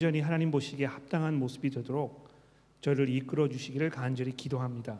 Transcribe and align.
온전히 0.00 0.20
하나님 0.20 0.52
보시기에 0.52 0.86
합당한 0.86 1.34
모습이 1.34 1.70
되도록 1.70 2.28
저를 2.80 3.08
이끌어 3.08 3.48
주시기를 3.48 3.90
간절히 3.90 4.30
기도합니다. 4.30 4.96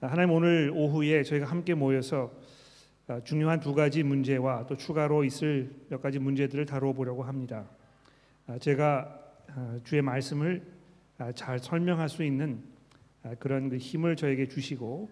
하나님 0.00 0.30
오늘 0.30 0.72
오후에 0.74 1.22
저희가 1.22 1.44
함께 1.44 1.74
모여서 1.74 2.32
중요한 3.24 3.60
두 3.60 3.74
가지 3.74 4.02
문제와 4.02 4.66
또 4.68 4.78
추가로 4.78 5.24
있을 5.24 5.70
몇 5.90 6.00
가지 6.00 6.18
문제들을 6.18 6.64
다루어 6.64 6.94
보려고 6.94 7.24
합니다. 7.24 7.68
제가 8.58 9.20
주의 9.84 10.00
말씀을 10.00 10.62
잘 11.34 11.58
설명할 11.58 12.08
수 12.08 12.24
있는 12.24 12.62
그런 13.38 13.68
그 13.68 13.76
힘을 13.76 14.16
저에게 14.16 14.48
주시고 14.48 15.10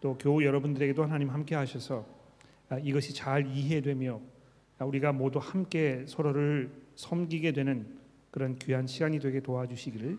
또 0.00 0.16
교우 0.18 0.44
여러분들에게도 0.44 1.02
하나님 1.02 1.30
함께 1.30 1.56
하셔서 1.56 2.06
이것이 2.80 3.12
잘 3.12 3.48
이해되며 3.48 4.20
우리가 4.78 5.10
모두 5.10 5.40
함께 5.40 6.04
서로를 6.06 6.70
섬기게 6.94 7.50
되는 7.50 8.03
그런 8.34 8.58
귀한 8.58 8.88
시간이 8.88 9.20
되게 9.20 9.38
도와주시기를 9.38 10.18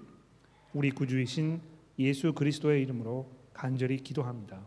우리 0.74 0.90
구주이신 0.90 1.60
예수 2.00 2.32
그리스도의 2.32 2.82
이름으로 2.84 3.30
간절히 3.54 3.98
기도합니다. 3.98 4.62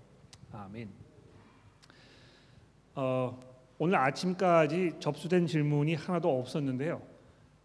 아멘. 0.53 0.91
어, 2.95 3.41
오늘 3.79 3.97
아침까지 3.97 4.97
접수된 5.01 5.47
질문이 5.47 5.95
하나도 5.95 6.39
없었는데요. 6.39 7.01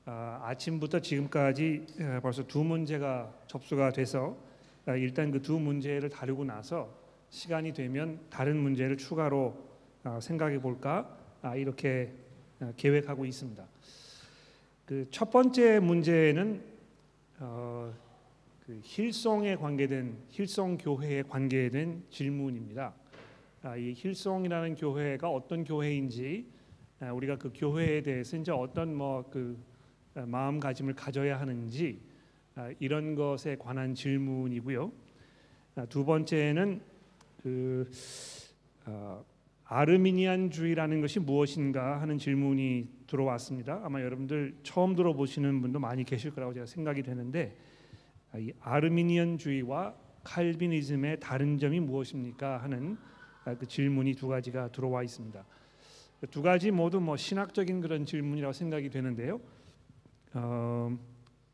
아, 0.06 0.40
아침부터 0.44 1.02
지금까지 1.02 1.86
벌써 2.22 2.48
두 2.48 2.64
문제가 2.64 3.34
접수가 3.48 3.92
돼서 3.92 4.38
일단 4.88 5.32
그 5.32 5.42
두 5.42 5.60
문제를 5.60 6.10
다루고 6.10 6.46
나서 6.46 6.98
시간이 7.30 7.74
되면 7.74 8.22
다른 8.30 8.56
문제를 8.56 8.96
추가로 8.96 9.54
어, 10.06 10.20
생각해 10.22 10.62
볼까 10.62 11.14
아, 11.42 11.58
이렇게 11.58 12.14
어, 12.62 12.72
계획하고 12.78 13.26
있습니다. 13.26 13.68
그 14.86 15.08
첫 15.12 15.32
번째 15.32 15.80
문제는 15.80 16.62
어, 17.40 17.94
그 18.66 18.80
힐송에 18.84 19.56
관계된 19.56 20.18
힐송 20.30 20.78
교회에 20.78 21.24
관계된 21.24 22.04
질문입니다. 22.10 22.94
아, 23.62 23.78
이 23.78 23.94
힐송이라는 23.96 24.76
교회가 24.76 25.30
어떤 25.30 25.64
교회인지 25.64 26.46
아, 27.00 27.14
우리가 27.14 27.38
그 27.38 27.52
교회에 27.56 28.02
대해서 28.02 28.36
이제 28.36 28.52
어떤 28.52 28.94
뭐그 28.94 29.58
아, 30.16 30.26
마음가짐을 30.26 30.96
가져야 30.96 31.40
하는지 31.40 32.02
아, 32.56 32.70
이런 32.80 33.16
것에 33.16 33.56
관한 33.56 33.96
질문이고요. 33.96 34.92
아, 35.76 35.86
두 35.86 36.04
번째는 36.04 36.82
그 37.42 37.90
어, 38.86 39.24
아르미니안주의라는 39.64 41.00
것이 41.00 41.20
무엇인가 41.20 42.02
하는 42.02 42.18
질문이 42.18 43.03
들어왔습니다. 43.14 43.80
아마 43.84 44.02
여러분들 44.02 44.58
처음 44.64 44.96
들어보시는 44.96 45.62
분도 45.62 45.80
많이 45.80 46.04
계실 46.04 46.32
거라고 46.32 46.54
제가 46.54 46.66
생각이 46.66 47.04
되는데 47.04 47.56
이 48.36 48.52
아르미니안주의와 48.60 49.94
칼비니즘의 50.24 51.20
다른 51.20 51.60
점이 51.60 51.80
무엇입니까 51.80 52.58
하는 52.58 52.98
그 53.60 53.68
질문이 53.68 54.16
두 54.16 54.28
가지가 54.28 54.72
들어와 54.72 55.04
있습니다. 55.04 55.46
두 56.32 56.42
가지 56.42 56.72
모두 56.72 57.00
뭐 57.00 57.16
신학적인 57.16 57.82
그런 57.82 58.06
질문이라고 58.06 58.54
생각이 58.54 58.90
되는데요. 58.90 59.40
어, 60.34 60.98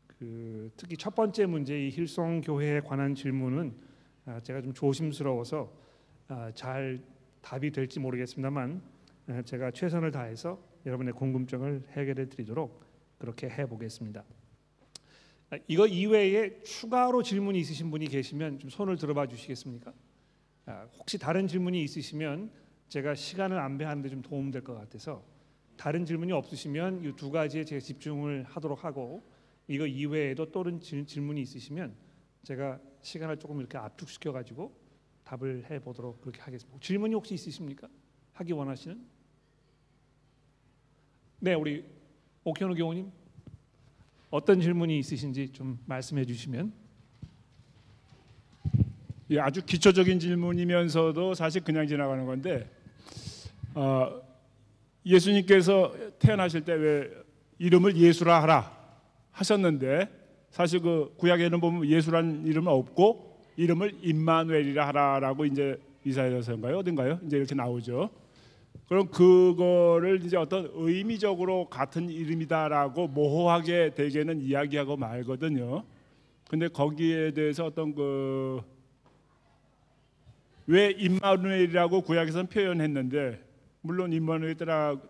그 0.06 0.70
특히 0.76 0.96
첫 0.96 1.14
번째 1.14 1.44
문제 1.44 1.86
이 1.86 1.90
힐송 1.90 2.40
교회에 2.40 2.80
관한 2.80 3.14
질문은 3.14 3.74
아, 4.24 4.40
제가 4.40 4.62
좀 4.62 4.72
조심스러워서 4.72 5.70
아, 6.28 6.50
잘 6.54 7.00
답이 7.42 7.70
될지 7.72 8.00
모르겠습니다만 8.00 8.80
제가 9.44 9.72
최선을 9.72 10.10
다해서 10.10 10.69
여러분의 10.86 11.12
궁금증을 11.14 11.84
해결해 11.92 12.28
드리도록 12.28 12.84
그렇게 13.18 13.48
해 13.48 13.66
보겠습니다. 13.66 14.24
이거 15.66 15.86
이외에 15.86 16.62
추가로 16.62 17.22
질문이 17.22 17.58
있으신 17.60 17.90
분이 17.90 18.06
계시면 18.08 18.60
좀 18.60 18.70
손을 18.70 18.96
들어봐 18.96 19.26
주시겠습니까? 19.26 19.92
혹시 20.98 21.18
다른 21.18 21.48
질문이 21.48 21.82
있으시면 21.82 22.50
제가 22.88 23.14
시간을 23.14 23.58
안배하는데 23.58 24.08
좀 24.08 24.22
도움 24.22 24.50
될 24.50 24.62
것 24.62 24.74
같아서 24.74 25.24
다른 25.76 26.04
질문이 26.04 26.32
없으시면 26.32 27.04
이 27.04 27.12
두 27.16 27.30
가지에 27.30 27.64
제가 27.64 27.80
집중을 27.80 28.44
하도록 28.44 28.84
하고 28.84 29.22
이거 29.66 29.86
이외에도 29.86 30.50
또 30.50 30.62
다른 30.62 30.80
질문이 30.80 31.40
있으시면 31.42 31.94
제가 32.44 32.80
시간을 33.02 33.38
조금 33.38 33.58
이렇게 33.58 33.76
압축시켜 33.78 34.32
가지고 34.32 34.72
답을 35.24 35.70
해 35.70 35.78
보도록 35.80 36.20
그렇게 36.20 36.40
하겠습니다. 36.40 36.78
질문이 36.80 37.14
혹시 37.14 37.34
있으십니까? 37.34 37.88
하기 38.34 38.52
원하시는? 38.52 39.19
네, 41.42 41.54
우리 41.54 41.82
옥현우 42.44 42.74
교우님 42.74 43.10
어떤 44.30 44.60
질문이 44.60 44.98
있으신지 44.98 45.48
좀 45.52 45.78
말씀해 45.86 46.24
주시면. 46.26 46.72
예, 49.30 49.40
아주 49.40 49.64
기초적인 49.64 50.18
질문이면서도 50.18 51.34
사실 51.34 51.62
그냥 51.64 51.86
지나가는 51.86 52.26
건데 52.26 52.68
어, 53.74 54.20
예수님께서 55.06 55.94
태어나실 56.18 56.64
때 56.64 56.74
왜 56.74 57.10
이름을 57.58 57.96
예수라 57.96 58.42
하라 58.42 58.76
하셨는데 59.32 60.08
사실 60.50 60.80
그 60.80 61.14
구약에는 61.16 61.60
보면 61.60 61.86
예수란 61.86 62.46
이름은 62.46 62.72
없고 62.72 63.38
이름을 63.56 63.98
임마누엘이라 64.02 64.88
하라라고 64.88 65.44
이제 65.44 65.80
이사야서인가요 66.04 66.78
어딘가요? 66.78 67.20
이제 67.24 67.36
이렇게 67.36 67.54
나오죠. 67.54 68.10
그럼 68.88 69.06
그거를 69.08 70.24
이제 70.24 70.36
어떤 70.36 70.68
의미적으로 70.74 71.68
같은 71.68 72.10
이름이다라고 72.10 73.08
모호하게 73.08 73.94
대개는 73.94 74.40
이야기하고 74.40 74.96
말거든요. 74.96 75.84
근데 76.48 76.68
거기에 76.68 77.32
대해서 77.32 77.66
어떤 77.66 77.94
그 77.94 78.80
왜 80.70 80.92
임마누엘이라고 80.92 82.02
구약에서는 82.02 82.46
표현했는데 82.46 83.44
물론 83.80 84.12
임마누엘 84.12 84.54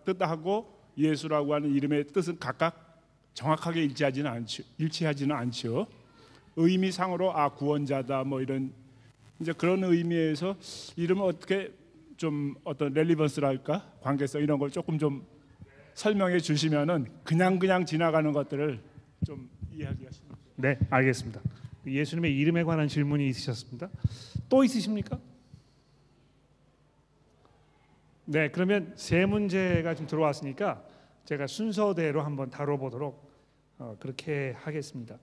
뜻하고 0.06 0.74
예수라고 0.96 1.52
하는 1.52 1.74
이름의 1.74 2.06
뜻은 2.14 2.38
각각 2.38 3.02
정확하게 3.34 3.84
일치하지는 3.84 4.30
않죠. 4.30 4.62
일치하지는 4.78 5.36
않죠. 5.36 5.86
의미상으로 6.56 7.36
아 7.36 7.50
구원자다 7.50 8.24
뭐 8.24 8.40
이런 8.40 8.72
이제 9.38 9.52
그런 9.52 9.84
의미에서 9.84 10.56
이름을 10.96 11.24
어떻게 11.24 11.70
좀 12.20 12.54
어떤 12.64 12.92
렐리번스랄까 12.92 13.94
관계성 14.02 14.42
이런 14.42 14.58
걸 14.58 14.70
조금 14.70 14.98
좀 14.98 15.26
설명해 15.94 16.40
주시면은 16.40 17.06
그냥 17.24 17.58
그냥 17.58 17.86
지나가는 17.86 18.30
것들을 18.30 18.78
좀 19.24 19.48
이야기하시면 19.72 20.36
네 20.56 20.78
알겠습니다. 20.90 21.40
예수님의 21.86 22.36
이름에 22.36 22.62
관한 22.62 22.88
질문이 22.88 23.26
있으셨습니다. 23.26 23.88
또 24.50 24.62
있으십니까? 24.62 25.18
네 28.26 28.50
그러면 28.50 28.92
세 28.96 29.24
문제가 29.24 29.94
좀 29.94 30.06
들어왔으니까 30.06 30.84
제가 31.24 31.46
순서대로 31.46 32.20
한번 32.20 32.50
다뤄보도록 32.50 33.30
어, 33.78 33.96
그렇게 33.98 34.54
하겠습니다. 34.58 35.16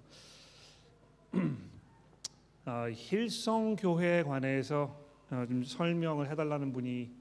어, 2.66 2.88
힐성 2.92 3.76
교회에 3.76 4.24
관해서 4.24 4.84
어, 4.86 5.07
좀 5.30 5.64
설명을 5.64 6.30
해달라는 6.32 6.72
분이 6.72 7.12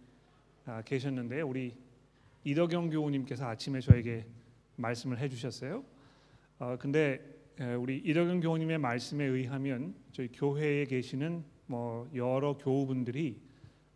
아, 0.67 0.83
계셨는데 0.83 1.41
우리 1.41 1.75
이덕영 2.45 2.91
교우님께서 2.91 3.47
아침에 3.47 3.81
저에게 3.81 4.25
말씀을 4.77 5.19
해주셨어요. 5.19 5.85
어, 6.59 6.77
근데 6.79 7.21
우리 7.79 7.99
이덕영 7.99 8.41
교우님의 8.41 8.79
말씀에 8.79 9.25
의하면 9.25 9.95
저희 10.13 10.29
교회에 10.29 10.85
계시는 10.85 11.43
뭐 11.67 12.09
여러 12.15 12.57
교우분들이 12.57 13.41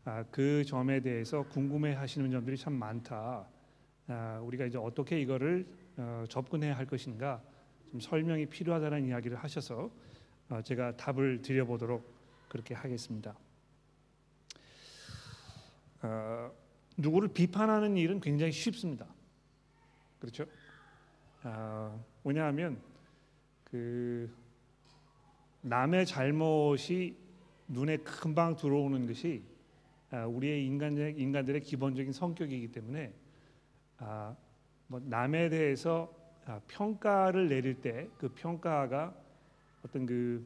아, 0.04 0.25
그 0.31 0.65
점에 0.65 1.00
대해서 1.00 1.42
궁금해하시는 1.44 2.31
점들이 2.31 2.56
참 2.56 2.72
많다. 2.72 3.47
아, 4.09 4.41
우리가 4.42 4.65
이제 4.65 4.78
어떻게 4.78 5.21
이거를 5.21 5.66
어, 5.97 6.25
접근해야 6.28 6.77
할 6.77 6.87
것인가 6.87 7.42
좀 7.91 8.01
설명이 8.01 8.47
필요하다는 8.47 9.06
이야기를 9.06 9.36
하셔서 9.36 9.91
어, 10.48 10.63
제가 10.63 10.97
답을 10.97 11.42
드려보도록 11.42 12.13
그렇게 12.48 12.74
하겠습니다. 12.74 13.36
어, 16.02 16.50
누구를 16.97 17.28
비판하는 17.28 17.97
일은 17.97 18.20
굉장히 18.20 18.52
쉽습니다. 18.52 19.06
그렇죠? 20.18 20.47
어, 21.44 22.04
왜냐하면 22.24 22.80
그 23.64 24.32
남의 25.62 26.06
잘못이 26.06 27.16
눈에 27.68 27.98
금방 27.98 28.56
들어오는 28.56 29.06
것이 29.06 29.42
아, 30.10 30.26
우리의 30.26 30.66
인간 30.66 30.97
인간들의 30.97 31.62
기본적인 31.62 32.12
성격이기 32.12 32.72
때문에 32.72 33.14
아, 33.98 34.34
뭐 34.88 35.00
남에 35.04 35.48
대해서 35.48 36.12
아, 36.46 36.60
평가를 36.66 37.48
내릴 37.48 37.80
때 37.80 38.08
그 38.18 38.28
평가가 38.28 39.14
어떤 39.84 40.06
그 40.06 40.44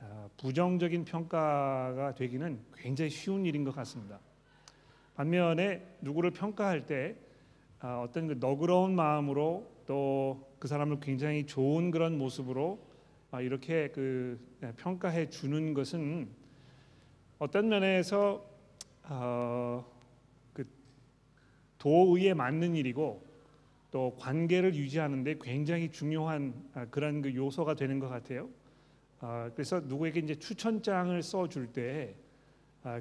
아, 0.00 0.28
부정적인 0.36 1.04
평가가 1.04 2.14
되기는 2.14 2.60
굉장히 2.74 3.10
쉬운 3.10 3.44
일인 3.44 3.64
것 3.64 3.74
같습니다. 3.74 4.18
반면에 5.14 5.86
누구를 6.00 6.30
평가할 6.30 6.86
때 6.86 7.16
아, 7.80 8.00
어떤 8.00 8.28
그 8.28 8.36
너그러운 8.40 8.94
마음으로 8.94 9.70
또 9.86 10.54
그 10.64 10.68
사람을 10.68 10.98
굉장히 11.00 11.44
좋은 11.44 11.90
그런 11.90 12.16
모습으로 12.16 12.78
아, 13.30 13.42
이렇게 13.42 13.90
그 13.90 14.40
예, 14.62 14.72
평가해 14.78 15.28
주는 15.28 15.74
것은 15.74 16.26
어떤 17.38 17.68
면에서 17.68 18.42
어, 19.02 19.84
그 20.54 20.66
도의에 21.76 22.32
맞는 22.32 22.76
일이고 22.76 23.22
또 23.90 24.16
관계를 24.18 24.74
유지하는데 24.74 25.36
굉장히 25.42 25.90
중요한 25.90 26.54
아, 26.72 26.86
그런 26.86 27.20
그 27.20 27.34
요소가 27.34 27.74
되는 27.74 27.98
것 27.98 28.08
같아요. 28.08 28.48
아, 29.20 29.50
그래서 29.52 29.80
누구에게 29.80 30.20
이제 30.20 30.34
추천장을 30.34 31.22
써줄 31.22 31.74
때 31.74 32.14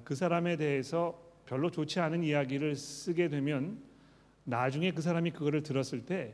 그 0.05 0.15
사람에 0.15 0.55
대해서 0.55 1.19
별로 1.45 1.69
좋지 1.69 1.99
않은 1.99 2.23
이야기를 2.23 2.75
쓰게 2.75 3.29
되면 3.29 3.81
나중에 4.43 4.91
그 4.91 5.01
사람이 5.01 5.31
그거를 5.31 5.63
들었을 5.63 6.05
때 6.05 6.33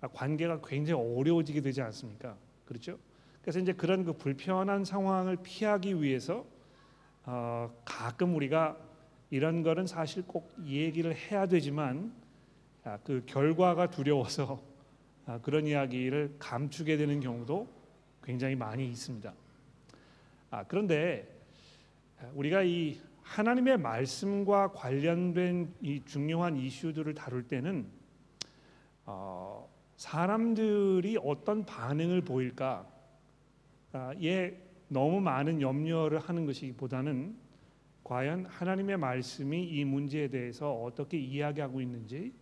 관계가 0.00 0.60
굉장히 0.64 1.00
어려워지게 1.02 1.60
되지 1.60 1.82
않습니까? 1.82 2.36
그렇죠? 2.64 2.98
그래서 3.42 3.58
이제 3.58 3.72
그런 3.72 4.04
그 4.04 4.12
불편한 4.14 4.84
상황을 4.84 5.36
피하기 5.42 6.02
위해서 6.02 6.46
어, 7.24 7.70
가끔 7.84 8.34
우리가 8.34 8.76
이런 9.30 9.62
거는 9.62 9.86
사실 9.86 10.22
꼭 10.26 10.54
얘기를 10.64 11.14
해야 11.14 11.46
되지만 11.46 12.12
아, 12.84 12.98
그 13.02 13.22
결과가 13.26 13.90
두려워서 13.90 14.62
아, 15.26 15.38
그런 15.40 15.66
이야기를 15.66 16.36
감추게 16.38 16.96
되는 16.96 17.20
경우도 17.20 17.66
굉장히 18.22 18.54
많이 18.54 18.86
있습니다. 18.88 19.32
아, 20.50 20.64
그런데 20.64 21.28
우리가 22.34 22.62
이 22.62 23.00
하나님의 23.24 23.78
말씀과 23.78 24.72
관련된 24.72 25.74
이 25.80 26.00
중요한 26.04 26.56
이슈들을 26.56 27.12
다룰 27.14 27.42
때는 27.48 27.86
어, 29.06 29.68
사람들이 29.96 31.18
어떤 31.22 31.64
반응을 31.64 32.22
보일까 32.22 32.86
예 34.22 34.60
너무 34.88 35.20
많은 35.20 35.60
염려를 35.60 36.18
하는 36.18 36.46
것이보다는 36.46 37.36
과연 38.02 38.46
하나님의 38.46 38.98
말씀이 38.98 39.64
이 39.64 39.84
문제에 39.84 40.28
대해서 40.28 40.72
어떻게 40.72 41.18
이야기하고 41.18 41.80
있는지 41.80 42.32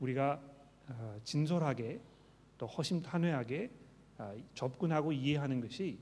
우리가 0.00 0.40
어, 0.88 1.18
진솔하게 1.24 2.00
또 2.56 2.66
허심탄회하게 2.66 3.70
아, 4.18 4.34
접근하고 4.54 5.12
이해하는 5.12 5.60
것이 5.60 5.98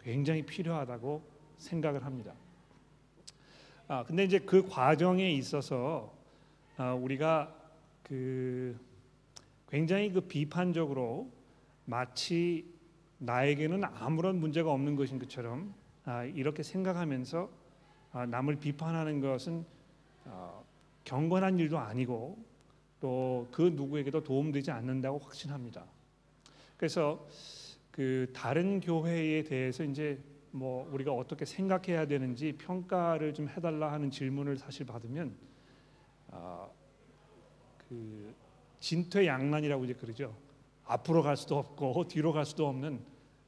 굉장히 0.00 0.42
필요하다고 0.42 1.22
생각을 1.58 2.04
합니다. 2.04 2.34
아 3.92 4.04
근데 4.04 4.22
이제 4.22 4.38
그 4.38 4.68
과정에 4.68 5.32
있어서 5.32 6.14
아, 6.76 6.94
우리가 6.94 7.52
그 8.04 8.78
굉장히 9.68 10.12
그 10.12 10.20
비판적으로 10.20 11.28
마치 11.86 12.72
나에게는 13.18 13.82
아무런 13.82 14.38
문제가 14.38 14.70
없는 14.70 14.94
것인 14.94 15.18
것처럼 15.18 15.74
아, 16.04 16.22
이렇게 16.22 16.62
생각하면서 16.62 17.50
아, 18.12 18.26
남을 18.26 18.60
비판하는 18.60 19.20
것은 19.20 19.66
어, 20.24 20.64
경건한 21.02 21.58
일도 21.58 21.76
아니고 21.76 22.38
또 23.00 23.48
그 23.50 23.72
누구에게도 23.74 24.22
도움되지 24.22 24.70
않는다고 24.70 25.18
확신합니다. 25.18 25.84
그래서 26.76 27.26
그 27.90 28.30
다른 28.32 28.78
교회에 28.78 29.42
대해서 29.42 29.82
이제 29.82 30.22
뭐 30.52 30.88
우리가 30.92 31.12
어떻게 31.12 31.44
생각해야 31.44 32.06
되는지 32.06 32.54
평가를 32.58 33.34
좀 33.34 33.48
해달라 33.48 33.92
하는 33.92 34.10
질문을 34.10 34.58
사실 34.58 34.86
받으면 34.86 35.34
아, 36.30 36.68
그 37.88 38.34
진퇴양난이라고 38.80 39.84
이제 39.84 39.94
그러죠. 39.94 40.34
앞으로 40.84 41.22
갈 41.22 41.36
수도 41.36 41.56
없고 41.56 42.08
뒤로 42.08 42.32
갈 42.32 42.44
수도 42.44 42.66
없는 42.66 43.00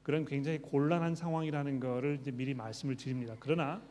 그런 0.03 0.25
굉장히 0.25 0.59
곤란한 0.59 1.15
상황이라는 1.15 1.81
것을 1.81 2.21
미리 2.33 2.55
말씀을 2.55 2.97
드립니다. 2.97 3.35
그러나 3.41 3.83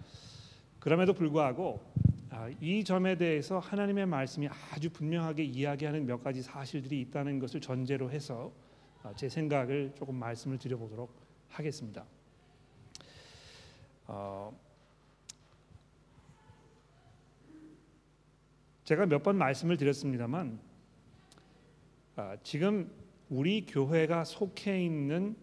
그럼에도 0.80 1.14
불구하고 1.14 1.82
아, 2.30 2.50
이 2.62 2.84
점에 2.84 3.18
대해서 3.18 3.60
하나님의 3.60 4.06
말씀이 4.06 4.48
아주 4.72 4.90
분명하게 4.90 5.44
이야기하는 5.44 6.06
몇 6.06 6.24
가지 6.24 6.42
사실들이 6.42 7.02
있다는 7.02 7.40
것을 7.40 7.60
전제로 7.60 8.10
해서 8.10 8.52
아, 9.04 9.14
제 9.16 9.28
생각을 9.28 9.94
조금 9.96 10.16
말씀을 10.16 10.58
드려보도록 10.58 11.14
하겠습니다. 11.50 12.06
어, 14.14 14.54
제가 18.84 19.06
몇 19.06 19.24
번 19.24 19.38
말씀을 19.38 19.78
드렸습니다만 19.78 20.60
아, 22.18 22.36
지금 22.44 22.92
우리 23.30 23.66
교회가 23.66 24.26
속해 24.26 24.84
있는 24.84 25.38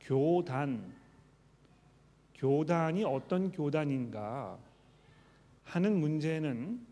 교단 0.00 0.94
교단이 2.34 3.04
어떤 3.04 3.52
교단인가 3.52 4.58
하는 5.64 5.98
문제는 5.98 6.86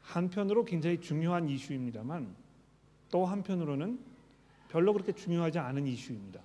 한편으로 0.00 0.64
굉장히 0.64 1.00
중요한 1.00 1.50
이슈입니다만 1.50 2.34
또 3.10 3.26
한편으로는 3.26 4.00
별로 4.70 4.94
그렇게 4.94 5.12
중요하지 5.12 5.58
않은 5.58 5.86
이슈입니다. 5.86 6.40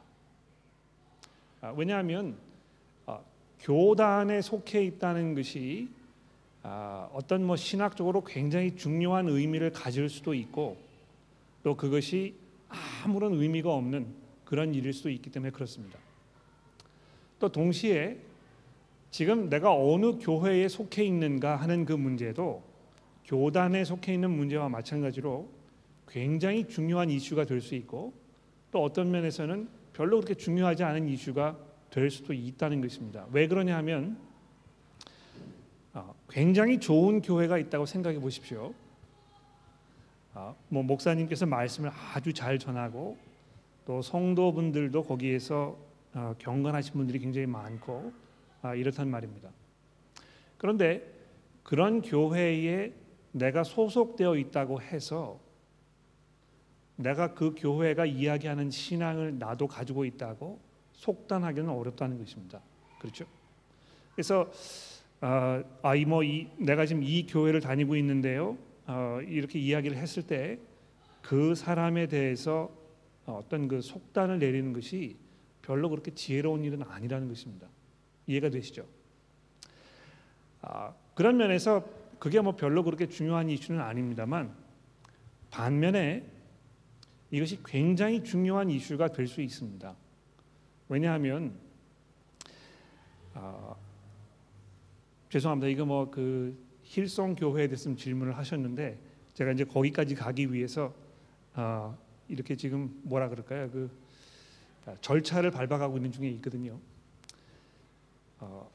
아, 1.62 1.70
왜냐하면 1.78 2.38
아, 2.38 2.53
교단에 3.64 4.42
속해 4.42 4.84
있다는 4.84 5.36
것이 5.36 5.88
아, 6.64 7.10
어떤 7.14 7.46
뭐 7.46 7.56
신학적으로 7.56 8.24
굉장히 8.24 8.76
중요한 8.76 9.28
의미를 9.28 9.72
가질 9.72 10.10
수도 10.10 10.34
있고 10.34 10.78
또 11.64 11.76
그것이 11.76 12.36
아무런 13.04 13.34
의미가 13.34 13.74
없는 13.74 14.06
그런 14.46 14.74
일일 14.74 14.94
수도 14.94 15.10
있기 15.10 15.30
때문에 15.32 15.52
그렇습니다. 15.52 15.98
또 17.40 17.50
동시에 17.50 18.18
지금 19.12 19.50
내가 19.50 19.74
어느 19.74 20.18
교회에 20.20 20.68
속해 20.68 21.04
있는가 21.04 21.56
하는 21.56 21.86
그 21.86 21.94
문제도 21.94 22.62
교단에 23.26 23.86
속해 23.86 24.14
있는 24.14 24.32
문제와 24.32 24.70
마찬가지로 24.70 25.48
굉장히 26.08 26.68
중요한 26.68 27.10
이슈가 27.10 27.46
될 27.46 27.62
수 27.62 27.76
있고 27.76 28.14
또 28.72 28.84
어떤 28.84 29.12
면에서는 29.12 29.70
별로 29.94 30.18
그렇게 30.18 30.34
중요하지 30.34 30.84
않은 30.84 31.08
이슈가 31.08 31.58
될 31.94 32.10
수도 32.10 32.34
있다는 32.34 32.82
것입니다. 32.82 33.28
왜 33.32 33.48
그러냐 33.48 33.78
하면 33.78 34.18
어, 35.94 36.16
굉장히 36.28 36.80
좋은 36.80 37.22
교회가 37.22 37.60
있다고 37.60 37.86
생각해 37.86 38.20
보십시오. 38.20 38.74
어, 40.34 40.56
뭐 40.70 40.82
목사님께서 40.82 41.46
말씀을 41.46 41.92
아주 41.92 42.34
잘 42.34 42.58
전하고 42.58 43.16
또 43.86 44.02
성도분들도 44.02 45.04
거기에서 45.04 45.78
어, 46.16 46.34
경건하신 46.40 46.94
분들이 46.94 47.20
굉장히 47.20 47.46
많고 47.46 48.12
아, 48.64 48.74
이렇단 48.74 49.08
말입니다. 49.08 49.50
그런데 50.58 51.08
그런 51.62 52.02
교회에 52.02 52.92
내가 53.34 53.64
소속되어 53.64 54.38
있다고 54.38 54.82
해서 54.82 55.40
내가 56.96 57.36
그 57.36 57.54
교회가 57.56 58.08
이야기하는 58.08 58.72
신앙을 58.72 59.38
나도 59.38 59.68
가지고 59.68 60.06
있다고 60.06 60.73
속단하기는 61.04 61.70
어렵다는 61.70 62.18
것입니다. 62.18 62.62
그렇죠? 63.00 63.26
그래서 64.16 64.52
아, 65.22 65.64
아이뭐 65.82 66.24
이, 66.24 66.48
내가 66.58 66.86
지금 66.86 67.04
이 67.04 67.26
교회를 67.26 67.62
다니고 67.62 67.96
있는데요. 67.96 68.58
어, 68.88 69.20
이렇게 69.26 69.60
이야기를 69.60 69.98
했을 69.98 70.24
때 70.24 70.60
그 71.24 71.56
사람에 71.56 72.08
대해서 72.08 72.70
어떤 73.26 73.70
그 73.70 73.82
속단을 73.82 74.40
내리는 74.40 74.74
것이 74.74 75.16
별로 75.62 75.90
그렇게 75.90 76.14
지혜로운 76.14 76.64
일은 76.66 76.84
아니라는 76.84 77.30
것입니다. 77.30 77.68
이해가 78.28 78.50
되시죠? 78.50 78.86
아, 80.62 80.94
그런 81.16 81.38
면에서 81.38 81.84
그게 82.20 82.42
뭐 82.42 82.56
별로 82.56 82.84
그렇게 82.84 83.08
중요한 83.08 83.50
이슈는 83.50 83.80
아닙니다만 83.80 84.54
반면에 85.50 86.26
이것이 87.32 87.60
굉장히 87.66 88.24
중요한 88.24 88.70
이슈가 88.70 89.08
될 89.14 89.28
수 89.28 89.42
있습니다. 89.42 89.96
왜냐하면 90.90 91.54
아, 93.34 93.76
죄송합니다. 95.30 95.68
이거 95.68 95.86
뭐 95.86 96.10
그 96.10 96.56
힐송 96.84 97.36
교회에 97.36 97.68
대해서 97.68 97.96
질문을 97.96 98.38
하셨는데 98.38 99.00
제가 99.34 99.52
이제 99.52 99.64
거기까지 99.64 100.14
가기 100.16 100.54
위해서 100.54 100.94
아, 101.56 101.96
이렇게 102.28 102.56
지금 102.56 103.00
뭐라 103.04 103.30
그럴까요? 103.30 103.70
그 103.72 103.90
아, 104.86 104.96
절차를 105.02 105.50
밟아가고 105.50 105.98
있는 105.98 106.12
중에 106.12 106.30
있거든요. 106.30 106.78
어, 108.40 108.70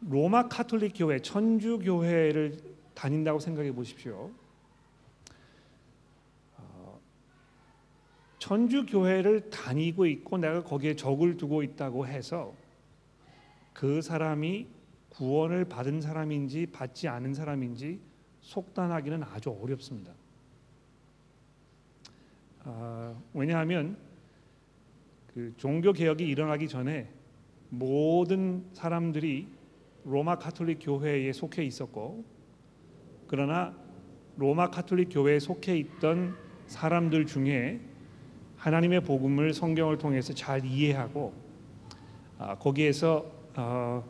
로마 0.00 0.48
카톨릭 0.48 0.92
교회, 0.96 1.20
천주 1.20 1.78
교회를 1.80 2.56
다닌다고 2.94 3.38
생각해 3.38 3.72
보십시오. 3.72 4.30
천주 8.42 8.86
교회를 8.86 9.50
다니고 9.50 10.04
있고 10.06 10.36
내가 10.36 10.64
거기에 10.64 10.96
적을 10.96 11.36
두고 11.36 11.62
있다고 11.62 12.08
해서 12.08 12.52
그 13.72 14.02
사람이 14.02 14.66
구원을 15.10 15.66
받은 15.66 16.00
사람인지 16.00 16.66
받지 16.72 17.06
않은 17.06 17.34
사람인지 17.34 18.00
속단하기는 18.40 19.22
아주 19.22 19.50
어렵습니다. 19.50 20.12
아, 22.64 23.14
왜냐하면 23.32 23.96
그 25.32 25.54
종교 25.56 25.92
개혁이 25.92 26.26
일어나기 26.26 26.66
전에 26.66 27.08
모든 27.68 28.64
사람들이 28.72 29.46
로마 30.02 30.40
카톨릭 30.40 30.80
교회에 30.82 31.32
속해 31.32 31.62
있었고 31.62 32.24
그러나 33.28 33.72
로마 34.36 34.68
카톨릭 34.68 35.10
교회에 35.12 35.38
속해 35.38 35.76
있던 35.76 36.36
사람들 36.66 37.26
중에 37.26 37.91
하나님의 38.62 39.00
복음을 39.00 39.52
성경을 39.52 39.98
통해서 39.98 40.32
잘 40.32 40.64
이해하고 40.64 41.34
아, 42.38 42.54
거기에서 42.58 43.26
어, 43.56 44.04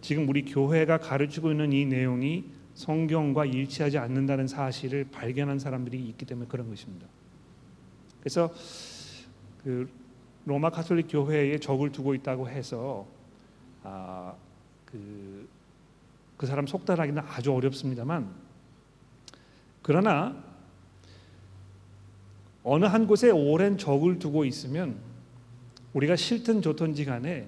지금 0.00 0.26
우리 0.30 0.46
교회가 0.46 0.96
가르치고 0.96 1.50
있는 1.50 1.74
이 1.74 1.84
내용이 1.84 2.44
성경과 2.72 3.44
일치하지 3.44 3.98
않는다는 3.98 4.46
사실을 4.46 5.04
발견한 5.12 5.58
사람들이 5.58 6.02
있기 6.08 6.24
때문에 6.24 6.48
그런 6.48 6.70
것입니다. 6.70 7.06
그래서 8.20 8.50
그 9.62 9.90
로마 10.46 10.70
카톨릭 10.70 11.08
교회에 11.10 11.58
적을 11.58 11.92
두고 11.92 12.14
있다고 12.14 12.48
해서 12.48 13.06
아, 13.82 14.32
그, 14.86 15.46
그 16.38 16.46
사람 16.46 16.66
속단하기는 16.66 17.22
아주 17.28 17.52
어렵습니다만 17.52 18.32
그러나 19.82 20.34
어느 22.64 22.84
한 22.84 23.06
곳에 23.06 23.30
오랜 23.30 23.76
적을 23.76 24.18
두고 24.18 24.44
있으면 24.44 24.96
우리가 25.94 26.16
싫든 26.16 26.62
좋든지 26.62 27.04
간에 27.04 27.46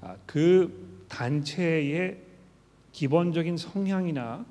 아, 0.00 0.16
그 0.26 1.04
단체의 1.08 2.18
기본적인 2.92 3.56
성향이나 3.56 4.44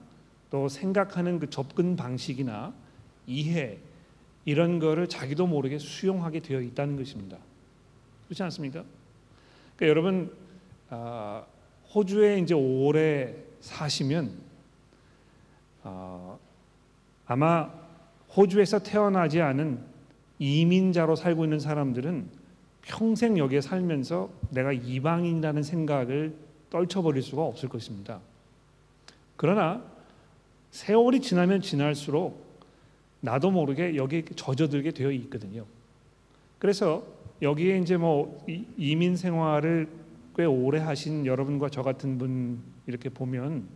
또 0.50 0.68
생각하는 0.70 1.40
그 1.40 1.50
접근 1.50 1.96
방식이나 1.96 2.74
이해 3.28 3.78
이런 4.46 4.80
거를 4.80 5.08
자기도 5.08 5.48
모르게 5.48 5.80
수용하게 5.80 6.42
되어 6.42 6.62
있다는 6.62 6.98
것입니다. 6.98 7.38
그렇지 8.26 8.44
않습니까? 8.44 8.84
그러니까 9.76 9.88
여러분 9.88 10.32
아, 10.90 11.46
호주에 11.94 12.40
이제 12.40 12.54
오래 12.54 13.36
사시면 13.62 14.32
아, 15.84 16.38
아마 17.26 17.85
호주에서 18.36 18.80
태어나지 18.80 19.42
않은 19.42 19.80
이민자로 20.40 21.16
살고 21.16 21.46
있는 21.46 21.60
사람들은 21.60 22.28
평생 22.82 23.38
여기에 23.38 23.62
살면서 23.62 24.30
내가 24.52 24.72
이방인이라는 24.72 25.64
생각을 25.64 26.36
떨쳐버릴 26.70 27.24
수가 27.24 27.44
없을 27.44 27.70
것입니다. 27.70 28.20
그러나 29.38 29.84
세월이 30.72 31.22
지나면 31.22 31.62
지날수록 31.62 32.46
나도 33.22 33.50
모르게 33.52 33.96
여기에 33.96 34.26
젖어들게 34.36 34.92
되어 34.92 35.12
있거든요. 35.12 35.66
그래서 36.60 37.06
여기에 37.42 37.80
이제 37.80 37.98
뭐 37.98 38.46
이민 38.78 39.16
생활을 39.16 39.88
꽤 40.36 40.46
오래 40.46 40.80
하신 40.80 41.26
여러분과 41.26 41.70
저 41.70 41.82
같은 41.82 42.18
분 42.18 42.62
이렇게 42.88 43.10
보면 43.10 43.68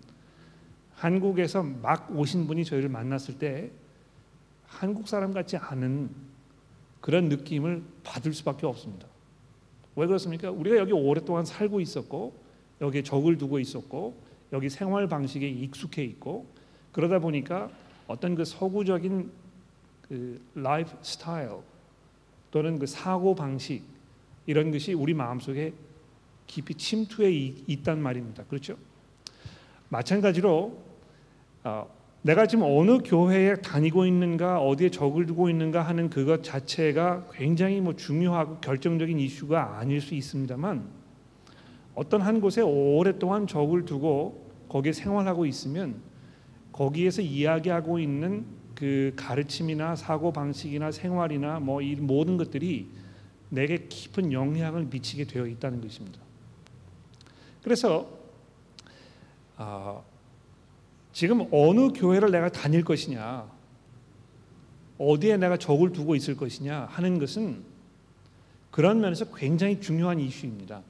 한국에서 0.93 1.63
막 1.63 2.15
오신 2.15 2.47
분이 2.47 2.65
저희를 2.65 2.89
만났을 2.89 3.39
때 3.39 3.71
한국 4.69 5.07
사람 5.07 5.33
같지 5.33 5.57
않은 5.57 6.09
그런 7.01 7.27
느낌을 7.29 7.83
받을 8.03 8.33
수밖에 8.33 8.65
없습니다. 8.65 9.07
왜 9.95 10.07
그렇습니까? 10.07 10.51
우리가 10.51 10.77
여기 10.77 10.93
오랫동안 10.93 11.43
살고 11.43 11.81
있었고 11.81 12.33
여기에 12.79 13.03
적을 13.03 13.37
두고 13.37 13.59
있었고 13.59 14.15
여기 14.53 14.69
생활 14.69 15.07
방식에 15.07 15.47
익숙해 15.47 16.03
있고 16.03 16.47
그러다 16.91 17.19
보니까 17.19 17.69
어떤 18.07 18.35
그 18.35 18.45
서구적인 18.45 19.31
그 20.07 20.41
라이프 20.55 20.95
스타일 21.01 21.49
또는 22.51 22.79
그 22.79 22.87
사고 22.87 23.35
방식 23.35 23.83
이런 24.45 24.71
것이 24.71 24.93
우리 24.93 25.13
마음속에 25.13 25.73
깊이 26.47 26.73
침투해 26.75 27.29
있단 27.67 28.01
말입니다. 28.01 28.43
그렇죠? 28.45 28.77
마찬가지로 29.89 30.77
어, 31.63 31.98
내가 32.21 32.45
지금 32.47 32.65
어느 32.65 32.99
교회에 32.99 33.55
다니고 33.55 34.05
있는가 34.05 34.59
어디에 34.59 34.89
적을 34.89 35.25
두고 35.25 35.49
있는가 35.49 35.81
하는 35.81 36.09
그것 36.09 36.43
자체가 36.43 37.27
굉장히 37.31 37.79
뭐 37.79 37.95
중요하고 37.95 38.57
결정적인 38.59 39.19
이슈가 39.19 39.77
아닐 39.77 40.01
수 40.01 40.15
있습니다만 40.15 40.89
어떤 41.95 42.21
한 42.21 42.41
곳에 42.41 42.61
오랫동안 42.61 43.47
적을 43.47 43.85
두고 43.85 44.49
거기에 44.67 44.91
생활하고 44.91 45.45
있으면 45.45 46.01
거기에서 46.73 47.21
이야기하고 47.21 47.99
있는 47.99 48.45
그 48.75 49.13
가르침이나 49.15 49.95
사고 49.95 50.31
방식이나 50.31 50.91
생활이나 50.91 51.59
뭐 51.59 51.81
이 51.81 51.95
모든 51.95 52.37
것들이 52.37 52.89
내게 53.49 53.87
깊은 53.87 54.31
영향을 54.31 54.85
미치게 54.85 55.25
되어 55.25 55.47
있다는 55.47 55.81
것입니다. 55.81 56.19
그래서 57.63 58.07
아, 59.57 60.01
지금 61.11 61.47
어느 61.51 61.89
교회를 61.89 62.31
내가 62.31 62.49
다닐 62.49 62.83
것이냐, 62.83 63.45
어디에 64.97 65.37
내가 65.37 65.57
적을 65.57 65.91
두고 65.91 66.15
있을 66.15 66.35
것이냐 66.35 66.87
하는 66.89 67.19
것은 67.19 67.63
그런 68.69 68.99
면에서 68.99 69.25
굉장히 69.33 69.79
중요한 69.79 70.19
이슈입니다. 70.19 70.81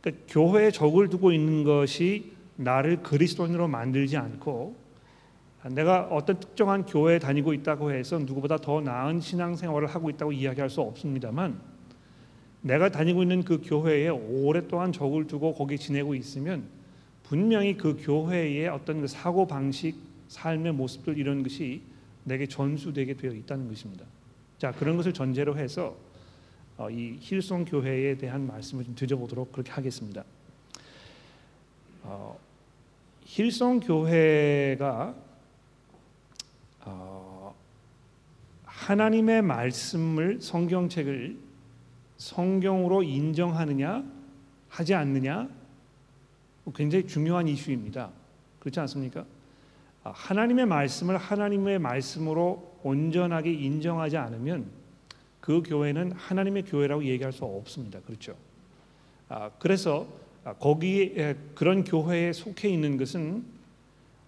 그러니까 0.00 0.24
교회에 0.28 0.70
적을 0.70 1.08
두고 1.08 1.32
있는 1.32 1.62
것이 1.62 2.32
나를 2.56 3.02
그리스도인으로 3.02 3.68
만들지 3.68 4.16
않고 4.16 4.74
내가 5.70 6.08
어떤 6.10 6.38
특정한 6.40 6.86
교회에 6.86 7.18
다니고 7.18 7.52
있다고 7.52 7.90
해서 7.90 8.18
누구보다 8.18 8.56
더 8.56 8.80
나은 8.80 9.20
신앙생활을 9.20 9.88
하고 9.88 10.10
있다고 10.10 10.32
이야기할 10.32 10.70
수 10.70 10.80
없습니다만 10.80 11.60
내가 12.62 12.88
다니고 12.88 13.22
있는 13.22 13.42
그 13.42 13.60
교회에 13.62 14.08
오랫동안 14.08 14.92
적을 14.92 15.26
두고 15.26 15.54
거기 15.54 15.76
지내고 15.76 16.14
있으면 16.14 16.64
분명히 17.28 17.76
그 17.76 17.96
교회의 18.00 18.68
어떤 18.68 19.00
그 19.00 19.06
사고 19.08 19.46
방식, 19.46 19.96
삶의 20.28 20.72
모습들 20.72 21.18
이런 21.18 21.42
것이 21.42 21.82
내게 22.24 22.46
전수되게 22.46 23.14
되어 23.14 23.32
있다는 23.32 23.68
것입니다. 23.68 24.04
자 24.58 24.72
그런 24.72 24.96
것을 24.96 25.12
전제로 25.12 25.56
해서 25.56 25.96
어, 26.76 26.90
이 26.90 27.16
힐송 27.20 27.64
교회에 27.64 28.16
대한 28.16 28.46
말씀을 28.46 28.84
좀 28.84 28.94
드려보도록 28.94 29.52
그렇게 29.52 29.72
하겠습니다. 29.72 30.24
어, 32.02 32.38
힐송 33.24 33.80
교회가 33.80 35.14
어, 36.84 37.54
하나님의 38.64 39.42
말씀을 39.42 40.40
성경책을 40.40 41.36
성경으로 42.18 43.02
인정하느냐 43.02 44.04
하지 44.68 44.94
않느냐 44.94 45.48
굉장히 46.74 47.06
중요한 47.06 47.48
이슈입니다. 47.48 48.10
그렇지 48.58 48.80
않습니까? 48.80 49.24
아, 50.02 50.10
하나님의 50.10 50.66
말씀을 50.66 51.16
하나님의 51.16 51.78
말씀으로 51.78 52.76
온전하게 52.82 53.52
인정하지 53.52 54.16
않으면 54.16 54.66
그 55.40 55.62
교회는 55.64 56.12
하나님의 56.12 56.64
교회라고 56.64 57.04
얘기할 57.04 57.32
수 57.32 57.44
없습니다. 57.44 58.00
그렇죠? 58.00 58.36
아, 59.28 59.50
그래서 59.58 60.06
거기 60.60 61.14
그런 61.54 61.82
교회에 61.82 62.32
속해 62.32 62.68
있는 62.68 62.96
것은 62.96 63.44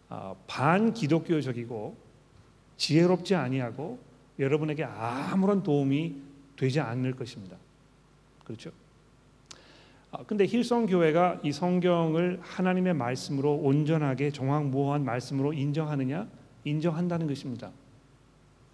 아, 0.08 0.34
반기독교적이고 0.46 1.96
지혜롭지 2.76 3.34
아니하고 3.34 3.98
여러분에게 4.38 4.84
아무런 4.84 5.62
도움이 5.62 6.16
되지 6.56 6.80
않을 6.80 7.12
것입니다. 7.12 7.56
그렇죠? 8.44 8.70
아, 10.10 10.24
근데 10.26 10.46
힐성 10.46 10.86
교회가 10.86 11.40
이 11.42 11.52
성경을 11.52 12.38
하나님의 12.42 12.94
말씀으로 12.94 13.54
온전하게 13.56 14.30
정확무한 14.30 15.04
말씀으로 15.04 15.52
인정하느냐? 15.52 16.26
인정한다는 16.64 17.26
것입니다. 17.26 17.70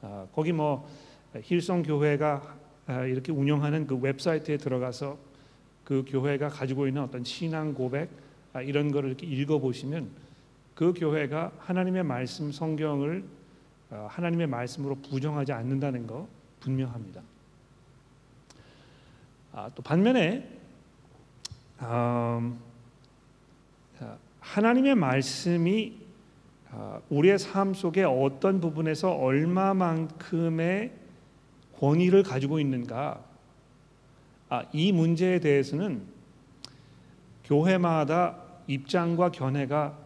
아, 0.01 0.27
거기 0.33 0.53
뭐 0.53 0.89
힐성 1.43 1.83
교회가 1.83 2.57
아, 2.87 3.05
이렇게 3.05 3.33
운영하는 3.33 3.89
그 3.89 3.97
웹사이트에 3.97 4.59
들어가서 4.59 5.19
그 5.83 6.05
교회가 6.07 6.51
가지고 6.51 6.87
있는 6.87 7.03
어떤 7.03 7.25
신앙 7.25 7.75
고백 7.75 8.11
아, 8.53 8.63
이런 8.63 8.93
거를 8.93 9.09
이렇게 9.09 9.27
읽어 9.27 9.59
보시면 9.59 10.09
그 10.77 10.93
교회가 10.97 11.51
하나님의 11.59 12.05
말씀 12.05 12.53
성경을 12.53 13.25
아, 13.91 14.07
하나님의 14.09 14.47
말씀으로 14.47 14.95
부정하지 14.97 15.53
않는다는 15.53 16.07
거 16.07 16.29
분명합니다. 16.61 17.23
아, 19.53 19.71
또 19.75 19.83
반면에 19.83 20.54
음, 21.85 22.59
하나님의 24.41 24.95
말씀이 24.95 26.05
아, 26.71 27.01
우리의 27.09 27.39
삶 27.39 27.73
속에 27.73 28.03
어떤 28.03 28.61
부분에서 28.61 29.13
얼마만큼의 29.13 30.93
권위를 31.79 32.23
가지고 32.23 32.59
있는가 32.59 33.23
아, 34.49 34.65
이 34.73 34.93
문제에 34.93 35.41
대해서는 35.41 36.03
교회마다 37.45 38.37
입장과 38.67 39.31
견해가 39.33 39.99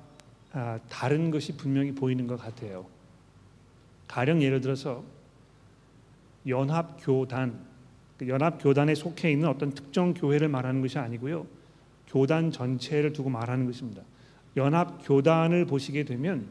다른 0.88 1.30
것이 1.30 1.56
분명히 1.56 1.92
보이는 1.92 2.26
것 2.26 2.36
같아요. 2.36 2.86
가령 4.08 4.42
예를 4.42 4.60
들어서 4.60 5.04
연합 6.48 6.96
교단, 7.00 7.64
그 8.16 8.26
연합 8.28 8.60
교단에 8.60 8.94
속해 8.94 9.30
있는 9.30 9.48
어떤 9.48 9.70
특정 9.70 10.14
교회를 10.14 10.48
말하는 10.48 10.80
것이 10.80 10.98
아니고요. 10.98 11.46
교단 12.08 12.50
전체를 12.50 13.12
두고 13.12 13.30
말하는 13.30 13.66
것입니다. 13.66 14.02
연합 14.56 15.00
교단을 15.04 15.66
보시게 15.66 16.04
되면 16.04 16.46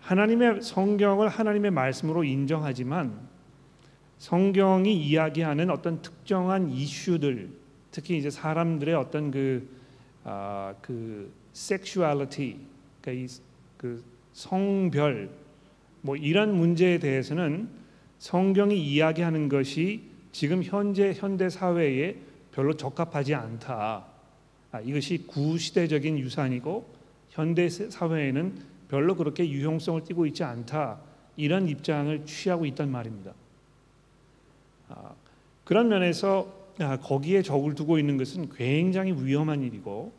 하나님의 0.00 0.62
성경을 0.62 1.28
하나님의 1.28 1.70
말씀으로 1.70 2.24
인정하지만 2.24 3.18
성경이 4.18 4.94
이야기하는 4.94 5.70
어떤 5.70 6.02
특정한 6.02 6.70
이슈들, 6.70 7.50
특히 7.90 8.18
이제 8.18 8.30
사람들의 8.30 8.94
어떤 8.94 9.30
그, 9.30 9.68
아, 10.24 10.74
그 10.80 11.32
sexuality, 11.54 12.56
그러니까 13.00 13.34
그 13.76 14.04
성별, 14.32 15.30
뭐 16.02 16.16
이런 16.16 16.56
문제에 16.56 16.98
대해서는 16.98 17.68
성경이 18.18 18.80
이야기하는 18.80 19.48
것이 19.48 20.02
지금 20.30 20.62
현재 20.62 21.12
현대 21.12 21.48
사회에 21.48 22.16
별로 22.52 22.76
적합하지 22.76 23.34
않다. 23.34 24.04
아, 24.72 24.80
이것이 24.80 25.26
구시대적인 25.26 26.18
유산이고 26.18 26.86
현대 27.30 27.68
사회에는 27.68 28.72
별로 28.88 29.16
그렇게 29.16 29.48
유용성을 29.48 30.04
띠고 30.04 30.26
있지 30.26 30.44
않다. 30.44 30.98
이런 31.36 31.66
입장을 31.68 32.26
취하고 32.26 32.66
있단 32.66 32.90
말입니다. 32.90 33.32
아, 34.88 35.14
그런 35.64 35.88
면에서 35.88 36.46
아, 36.78 36.98
거기에 36.98 37.42
적을 37.42 37.74
두고 37.74 37.98
있는 37.98 38.16
것은 38.16 38.50
굉장히 38.50 39.12
위험한 39.12 39.62
일이고 39.62 40.12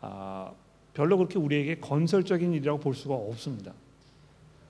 아, 0.00 0.52
별로 0.94 1.16
그렇게 1.16 1.38
우리에게 1.38 1.76
건설적인 1.76 2.52
일이라고 2.52 2.80
볼 2.80 2.94
수가 2.94 3.14
없습니다. 3.14 3.72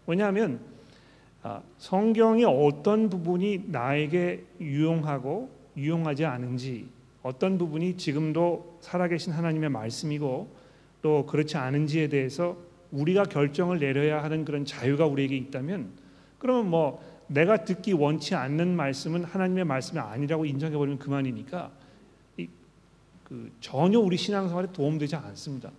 왜냐하면 0.07 0.61
아, 1.43 1.63
성경의 1.79 2.45
어떤 2.45 3.11
부분이 3.11 3.65
나에게 3.69 4.45
유용하고 4.61 5.62
유용하지 5.77 6.25
않은지 6.25 6.89
어떤 7.23 7.59
부분이 7.59 7.97
지금도 7.97 8.79
살아계신 8.81 9.33
하나님의 9.33 9.71
말씀이고 9.71 10.49
또 11.03 11.27
그렇지 11.27 11.57
않은지에 11.57 12.09
대해서 12.09 12.57
우리가 12.91 13.25
결정을 13.25 13.79
내려야 13.79 14.23
하는 14.23 14.45
그런 14.45 14.65
자유가 14.65 15.07
우리에게 15.07 15.37
있다면 15.37 15.91
그러면 16.39 16.71
뭐 16.71 17.03
내가 17.29 17.65
듣기 17.65 17.93
원치 17.93 18.35
않는 18.35 18.77
말씀은 18.77 19.25
하나님의 19.25 19.65
말씀이 19.65 19.99
아니라고 19.99 20.45
인정해 20.45 20.77
버리면 20.77 20.99
그만이니까 20.99 21.71
이, 22.37 22.49
그 23.25 23.51
전혀 23.61 23.99
우리 23.99 24.17
신앙생활에 24.17 24.69
도움되지 24.73 25.17
않습니다. 25.17 25.71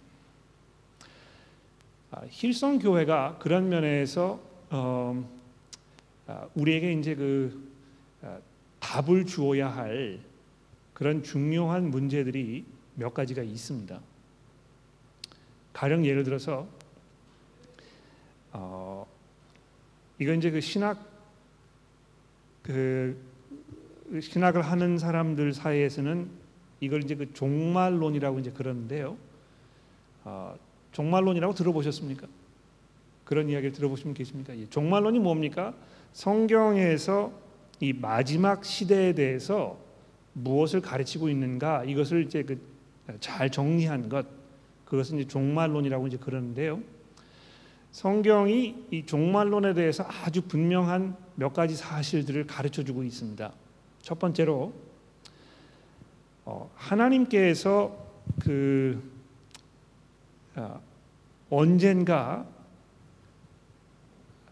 아, 2.12 2.22
힐성 2.30 2.80
교회가 2.80 3.38
그런 3.40 3.70
면에서 3.70 4.40
어, 4.70 5.30
아, 6.28 6.48
우리에게 6.56 6.94
이제 6.94 7.16
그 7.16 7.52
아, 7.52 7.73
답을 8.84 9.26
주어야 9.26 9.70
할 9.70 10.20
그런 10.94 11.24
중요한 11.24 11.90
문제들이 11.90 12.66
몇 12.96 13.14
가지가 13.14 13.42
있습니다. 13.42 14.00
가령 15.72 16.06
예를 16.06 16.24
들어서 16.24 16.68
어, 18.52 19.08
이건 20.20 20.38
이제 20.38 20.52
그 20.52 20.60
신학 20.60 21.08
그 22.62 23.18
신학을 24.22 24.62
하는 24.62 24.98
사람들 24.98 25.54
사이에서는 25.54 26.30
이걸 26.82 27.04
이제 27.04 27.16
그 27.16 27.34
종말론이라고 27.34 28.40
이제 28.40 28.52
그러는데요. 28.52 29.18
어, 30.26 30.56
종말론이라고 30.92 31.54
들어보셨습니까? 31.56 32.28
그런 33.24 33.50
이야기를 33.50 33.72
들어보시면 33.72 34.14
계십니까? 34.14 34.56
예, 34.56 34.70
종말론이 34.70 35.20
뭡니까? 35.20 35.74
성경에서 36.12 37.43
이 37.84 37.94
마지막 37.94 38.64
시대에 38.64 39.14
대해서 39.14 39.78
무엇을 40.34 40.82
가르치고 40.82 41.30
있는가 41.30 41.84
이것을 41.84 42.26
이제 42.26 42.44
그 42.44 42.74
잘 43.20 43.50
정리한 43.50 44.10
것 44.10 44.26
그것은 44.86 45.20
이제 45.20 45.28
종말론이라고 45.28 46.08
이제 46.08 46.18
그러는데요. 46.18 46.82
성경이 47.92 48.88
이 48.92 49.06
종말론에 49.06 49.74
대해서 49.74 50.04
아주 50.04 50.42
분명한 50.44 51.16
몇 51.36 51.54
가지 51.54 51.76
사실들을 51.76 52.48
가르쳐 52.48 52.84
주고 52.84 53.04
있습니다. 53.04 53.52
첫 54.02 54.20
번째로 54.20 54.74
어, 56.46 56.72
하나님께서 56.76 57.96
그 58.42 59.02
어, 60.56 60.82
언젠가 61.50 62.46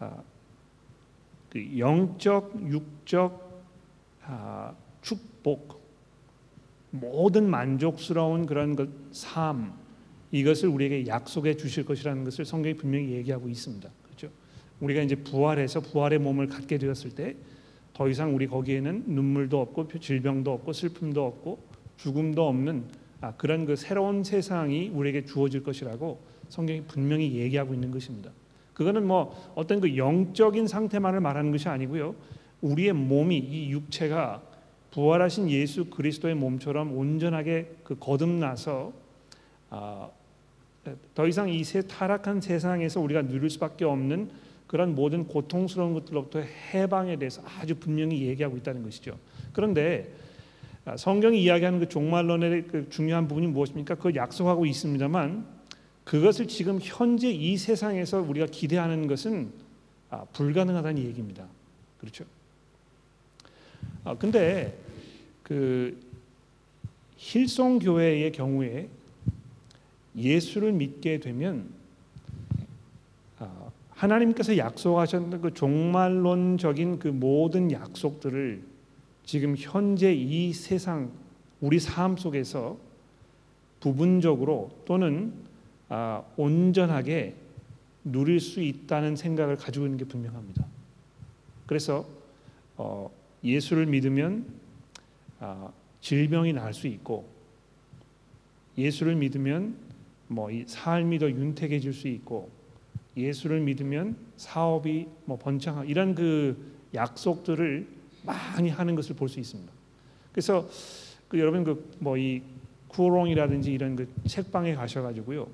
어, 0.00 0.24
그 1.52 1.78
영적, 1.78 2.70
육적 2.70 3.62
아, 4.24 4.74
축복, 5.02 5.82
모든 6.90 7.50
만족스러운 7.50 8.46
그런 8.46 8.76
것, 8.76 8.88
삶 9.10 9.72
이것을 10.30 10.68
우리에게 10.68 11.06
약속해 11.06 11.56
주실 11.56 11.84
것이라는 11.84 12.24
것을 12.24 12.44
성경이 12.44 12.76
분명히 12.76 13.10
얘기하고 13.10 13.48
있습니다. 13.48 13.88
그렇죠? 14.04 14.28
우리가 14.80 15.02
이제 15.02 15.14
부활해서 15.14 15.80
부활의 15.80 16.18
몸을 16.20 16.46
갖게 16.48 16.78
되었을 16.78 17.10
때 17.10 17.36
더 17.94 18.08
이상 18.08 18.34
우리 18.34 18.46
거기에는 18.46 19.04
눈물도 19.06 19.60
없고 19.60 19.88
질병도 19.98 20.52
없고 20.52 20.72
슬픔도 20.72 21.24
없고 21.24 21.58
죽음도 21.98 22.48
없는 22.48 22.84
아, 23.20 23.34
그런 23.36 23.66
그 23.66 23.76
새로운 23.76 24.24
세상이 24.24 24.88
우리에게 24.88 25.24
주어질 25.24 25.62
것이라고 25.62 26.20
성경이 26.48 26.84
분명히 26.86 27.34
얘기하고 27.34 27.74
있는 27.74 27.90
것입니다. 27.90 28.32
그거는 28.74 29.06
뭐 29.06 29.52
어떤 29.54 29.80
그 29.80 29.96
영적인 29.96 30.66
상태만을 30.66 31.20
말하는 31.20 31.50
것이 31.52 31.68
아니고요. 31.68 32.14
우리의 32.60 32.92
몸이 32.92 33.36
이 33.38 33.70
육체가 33.70 34.42
부활하신 34.92 35.50
예수 35.50 35.86
그리스도의 35.86 36.34
몸처럼 36.34 36.96
온전하게 36.96 37.76
그 37.82 37.96
거듭나서 37.98 38.92
아, 39.70 40.08
더 41.14 41.26
이상 41.26 41.48
이 41.48 41.62
세 41.64 41.82
타락한 41.82 42.40
세상에서 42.40 43.00
우리가 43.00 43.22
누릴 43.22 43.48
수밖에 43.50 43.84
없는 43.84 44.30
그런 44.66 44.94
모든 44.94 45.26
고통스러운 45.26 45.94
것들로부터 45.94 46.40
해방에 46.40 47.16
대해서 47.16 47.42
아주 47.60 47.74
분명히 47.74 48.26
얘기하고 48.26 48.56
있다는 48.56 48.82
것이죠. 48.82 49.18
그런데 49.52 50.12
아, 50.84 50.96
성경이 50.96 51.42
이야기하는 51.42 51.78
그 51.78 51.88
종말론의 51.88 52.66
그 52.66 52.88
중요한 52.90 53.28
부분이 53.28 53.46
무엇입니까? 53.48 53.94
그걸 53.94 54.16
약속하고 54.16 54.66
있습니다만 54.66 55.46
그것을 56.04 56.48
지금 56.48 56.78
현재 56.80 57.30
이 57.30 57.56
세상에서 57.56 58.20
우리가 58.20 58.46
기대하는 58.46 59.06
것은 59.06 59.52
아, 60.10 60.24
불가능하다는 60.32 61.02
얘기입니다. 61.04 61.46
그렇죠? 61.98 62.24
아, 64.04 64.14
근데 64.16 64.76
그 65.42 65.98
힐송 67.16 67.78
교회의 67.78 68.32
경우에 68.32 68.88
예수를 70.16 70.72
믿게 70.72 71.20
되면 71.20 71.68
아, 73.38 73.70
하나님께서 73.90 74.56
약속하셨던 74.56 75.40
그 75.40 75.54
종말론적인 75.54 76.98
그 76.98 77.08
모든 77.08 77.70
약속들을 77.70 78.62
지금 79.24 79.54
현재 79.56 80.12
이 80.12 80.52
세상 80.52 81.10
우리 81.60 81.78
삶 81.78 82.16
속에서 82.16 82.76
부분적으로 83.80 84.70
또는 84.84 85.32
아, 85.32 85.51
온전하게 86.36 87.34
누릴 88.04 88.40
수 88.40 88.60
있다는 88.60 89.16
생각을 89.16 89.56
가지고 89.56 89.86
있는 89.86 89.98
게 89.98 90.04
분명합니다. 90.04 90.64
그래서 91.66 92.06
어, 92.76 93.10
예수를 93.44 93.86
믿으면 93.86 94.46
아, 95.40 95.70
질병이 96.00 96.52
날수 96.52 96.86
있고 96.88 97.26
예수를 98.78 99.14
믿으면 99.16 99.76
뭐이 100.28 100.64
삶이 100.66 101.18
더 101.18 101.30
윤택해질 101.30 101.92
수 101.92 102.08
있고 102.08 102.48
예수를 103.16 103.60
믿으면 103.60 104.16
사업이 104.36 105.06
뭐 105.26 105.36
번창하 105.38 105.84
이런 105.84 106.14
그 106.14 106.56
약속들을 106.94 107.86
많이 108.24 108.70
하는 108.70 108.94
것을 108.94 109.14
볼 109.16 109.28
수 109.28 109.38
있습니다. 109.40 109.70
그래서 110.32 110.68
그 111.28 111.38
여러분 111.38 111.64
그 111.64 111.86
뭐 112.00 112.16
이 112.16 112.42
쿠롱이라든지 112.88 113.72
이런 113.72 113.96
그 113.96 114.06
책방에 114.26 114.74
가셔가지고요, 114.74 115.48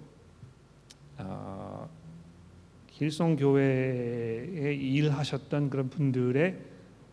아, 1.18 1.86
길송 2.88 3.36
교회에 3.36 4.74
일하셨던 4.74 5.70
그런 5.70 5.88
분들의 5.90 6.56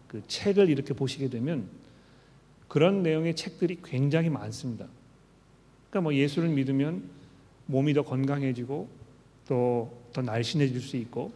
그 0.07 0.23
책을 0.27 0.69
이렇게 0.69 0.93
보시게 0.93 1.29
되면 1.29 1.67
그런 2.67 3.03
내용의 3.03 3.35
책들이 3.35 3.79
굉장히 3.83 4.29
많습니다. 4.29 4.87
그러니까 5.89 6.01
뭐 6.01 6.13
예수를 6.13 6.49
믿으면 6.49 7.03
몸이 7.67 7.93
더 7.93 8.03
건강해지고 8.03 8.87
또 9.47 10.05
더 10.15 10.21
날씬해질 10.21 10.79
수 10.79 10.95
있고 10.97 11.31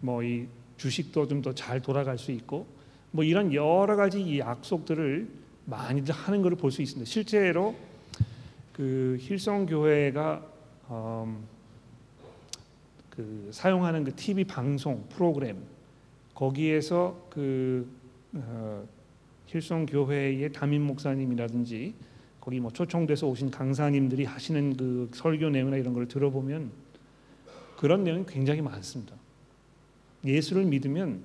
뭐 0.00 0.22
이 0.24 0.46
주식도 0.78 1.28
좀 1.28 1.42
더 1.42 1.52
잘 1.52 1.80
돌아갈 1.82 2.16
수 2.18 2.32
있고 2.32 2.66
뭐 3.10 3.22
이런 3.22 3.52
여러 3.52 3.94
가지 3.96 4.20
이 4.20 4.38
약속들을 4.38 5.28
많이들 5.66 6.14
하는 6.14 6.42
것을 6.42 6.56
볼 6.56 6.70
수 6.70 6.80
있습니다. 6.82 7.08
실제로 7.08 7.74
그 8.72 9.18
힐성 9.20 9.66
교회가 9.66 10.42
음, 10.90 11.46
그 13.16 13.48
사용하는 13.52 14.04
그 14.04 14.14
TV 14.14 14.44
방송 14.44 15.04
프로그램 15.08 15.58
거기에서 16.34 17.26
그 17.30 17.88
어, 18.32 18.84
힐송 19.46 19.86
교회의 19.86 20.52
담임 20.52 20.82
목사님이라든지 20.82 21.94
거기 22.40 22.60
뭐 22.60 22.70
초청돼서 22.70 23.28
오신 23.28 23.50
강사님들이 23.50 24.24
하시는 24.24 24.76
그 24.76 25.10
설교 25.14 25.50
내용이나 25.50 25.76
이런 25.76 25.94
걸 25.94 26.08
들어보면 26.08 26.70
그런 27.76 28.04
내용이 28.04 28.24
굉장히 28.26 28.60
많습니다. 28.60 29.14
예수를 30.24 30.64
믿으면 30.64 31.20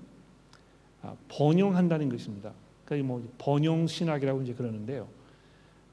아, 1.01 1.15
번영한다는 1.29 2.09
것입니다. 2.09 2.53
그러니까 2.85 3.07
뭐 3.07 3.27
번영 3.37 3.87
신학이라고 3.87 4.41
이제 4.43 4.53
그러는데요. 4.53 5.07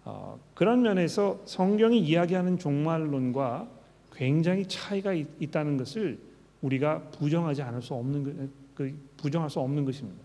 어, 0.05 0.39
그런 0.55 0.83
면에서 0.83 1.41
성경이 1.47 2.01
이야기하는 2.01 2.59
종말론과 2.59 3.76
굉장히 4.17 4.67
차이가 4.67 5.13
있, 5.13 5.51
다는 5.51 5.77
것을 5.77 6.19
우리가 6.63 7.03
부정하지 7.11 7.63
않을 7.63 7.83
수 7.83 7.95
없는 7.95 8.51
그, 8.75 8.99
부정할 9.19 9.51
수 9.51 9.61
없는 9.61 9.85
것입니다. 9.85 10.25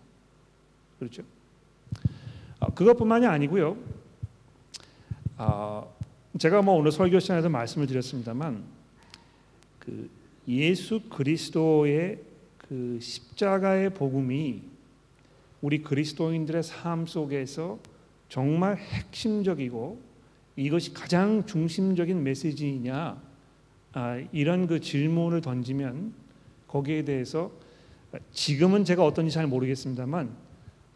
그렇죠? 0.98 1.24
어, 2.60 2.74
그것뿐만이 2.74 3.26
아니고요. 3.26 3.78
어, 5.38 5.94
제가 6.40 6.62
뭐 6.62 6.76
오늘 6.76 6.92
설교 6.92 7.20
시간에도 7.20 7.50
말씀을 7.50 7.86
드렸습니다만 7.88 8.64
그 9.80 10.10
예수 10.48 11.02
그리스도의 11.10 12.22
그 12.58 12.98
십자가의 13.02 13.94
복음이 13.94 14.64
우리 15.62 15.84
그리스도인들의 15.84 16.64
삶 16.64 17.06
속에서 17.06 17.78
정말 18.30 18.78
핵심적이고 18.78 20.00
이것이 20.56 20.94
가장 20.94 21.46
중심적인 21.46 22.24
메시지이냐 22.24 23.31
아, 23.94 24.22
이런 24.32 24.68
그 24.68 24.80
질문을 24.80 25.42
던지면 25.42 26.14
거기에 26.68 27.04
대해서 27.04 27.52
지금은 28.32 28.86
제가 28.86 29.06
어떤지 29.06 29.32
잘 29.32 29.48
모르겠습니다만 29.48 30.30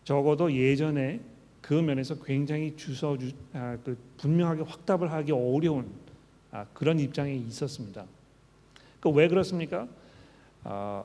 적어도 0.04 0.54
예전에 0.54 1.20
그 1.62 1.74
면에서 1.74 2.16
굉장히 2.24 2.76
주서 2.78 3.18
주, 3.18 3.32
아, 3.54 3.78
그 3.84 3.98
분명하게 4.18 4.64
확답을 4.64 5.12
하기 5.12 5.32
어려운 5.32 5.88
아, 6.52 6.66
그런 6.74 7.00
입장에 7.00 7.34
있었습니다. 7.34 8.06
그 9.00 9.10
왜 9.10 9.28
그렇습니까? 9.28 9.88
아, 10.64 11.04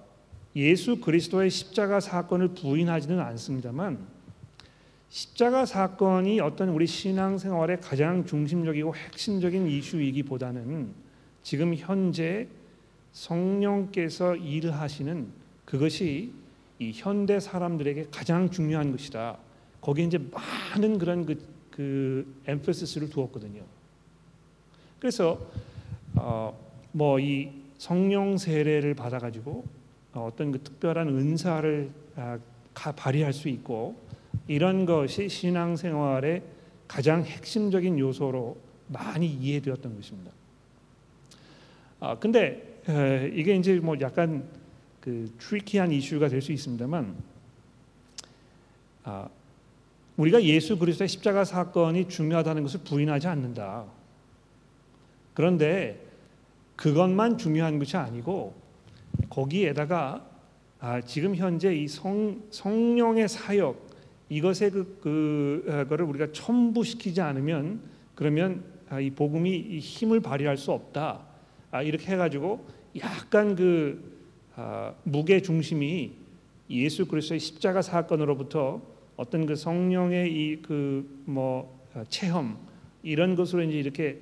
예수 0.57 1.00
그리스도의 1.00 1.50
십자가 1.50 2.00
사건을 2.00 2.48
부인하지는 2.48 3.20
않습니다만 3.20 3.98
십자가 5.09 5.66
사건이 5.66 6.40
어떤 6.40 6.68
우리 6.70 6.87
신앙 6.87 7.37
생활의 7.37 7.81
가장 7.81 8.24
중심적이고 8.24 8.94
핵심적인 8.94 9.66
이슈이기보다는 9.66 11.09
지금 11.42 11.74
현재 11.74 12.48
성령께서 13.12 14.37
일을 14.37 14.72
하시는 14.72 15.29
그것이 15.64 16.33
이 16.79 16.92
현대 16.94 17.40
사람들에게 17.40 18.09
가장 18.11 18.50
중요한 18.50 18.92
것이다. 18.92 19.38
거기에 19.81 20.05
이제 20.05 20.18
많은 20.18 20.98
그런 20.98 21.26
그, 21.26 21.42
그 21.70 22.35
엠퍼시스를 22.46 23.11
두었거든요. 23.11 23.62
그래서 24.98 25.38
어, 26.14 26.57
뭐 26.92 27.18
이 27.18 27.61
성령 27.81 28.37
세례를 28.37 28.94
받아가지고 28.94 29.64
어떤 30.12 30.53
그 30.53 30.61
특별한 30.62 31.09
은사를 31.09 31.90
아, 32.16 32.38
발휘할 32.74 33.33
수 33.33 33.48
있고 33.48 33.96
이런 34.46 34.85
것이 34.85 35.31
신앙생활의 35.31 36.42
가장 36.87 37.24
핵심적인 37.24 37.98
요소로 37.98 38.59
많이 38.88 39.26
이해되었던 39.26 39.96
것입니다. 39.96 40.31
아 42.00 42.18
근데 42.18 42.80
에, 42.88 43.30
이게 43.34 43.54
이제 43.54 43.78
뭐 43.78 43.96
약간 44.00 44.44
그 45.00 45.30
트리키한 45.38 45.92
이슈가 45.92 46.28
될 46.28 46.40
수 46.42 46.52
있습니다만 46.52 47.14
아, 49.04 49.28
우리가 50.16 50.42
예수 50.42 50.78
그리스도의 50.78 51.08
십자가 51.08 51.44
사건이 51.44 52.08
중요하다는 52.08 52.62
것을 52.62 52.80
부인하지 52.84 53.28
않는다. 53.28 53.86
그런데 55.34 55.98
그것만 56.76 57.38
중요한 57.38 57.78
것이 57.78 57.96
아니고 57.96 58.54
거기에다가 59.30 60.26
아, 60.80 61.00
지금 61.02 61.34
현재 61.34 61.74
이 61.74 61.88
성, 61.88 62.42
성령의 62.50 63.28
사역 63.28 63.88
이것에 64.28 64.70
그, 64.70 64.98
그 65.02 65.64
어, 65.68 65.84
거를 65.88 66.04
우리가 66.06 66.28
첨부시키지 66.32 67.20
않으면 67.20 67.80
그러면 68.14 68.64
아, 68.88 69.00
이 69.00 69.10
복음이 69.10 69.50
이 69.50 69.78
힘을 69.78 70.20
발휘할 70.20 70.56
수 70.56 70.72
없다. 70.72 71.29
아, 71.70 71.83
이렇게 71.83 72.12
해가지고 72.12 72.66
약간 72.98 73.54
그 73.54 74.18
아, 74.56 74.94
무게 75.04 75.40
중심이 75.40 76.12
예수 76.68 77.06
그리스도의 77.06 77.40
십자가 77.40 77.83
사건으로부터 77.83 78.80
어떤 79.16 79.46
그 79.46 79.56
성령의 79.56 80.33
이 80.33 80.62
그뭐 80.62 81.80
아, 81.94 82.04
체험 82.09 82.59
이런 83.02 83.35
것으로 83.35 83.62
이제 83.62 83.78
이렇게 83.78 84.20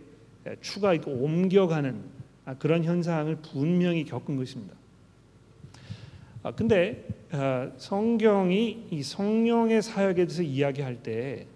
추가 0.60 0.94
있고 0.94 1.10
옮겨가는 1.10 2.18
아, 2.44 2.54
그런 2.54 2.84
현상을 2.84 3.36
분명히 3.36 4.04
겪은 4.04 4.36
것입니다. 4.36 4.74
아, 6.42 6.52
근데 6.52 7.06
아, 7.30 7.70
성경이 7.76 8.86
이 8.90 9.02
성령의 9.02 9.82
사역에 9.82 10.24
대해서 10.24 10.42
이야기할 10.42 11.02
때, 11.02 11.46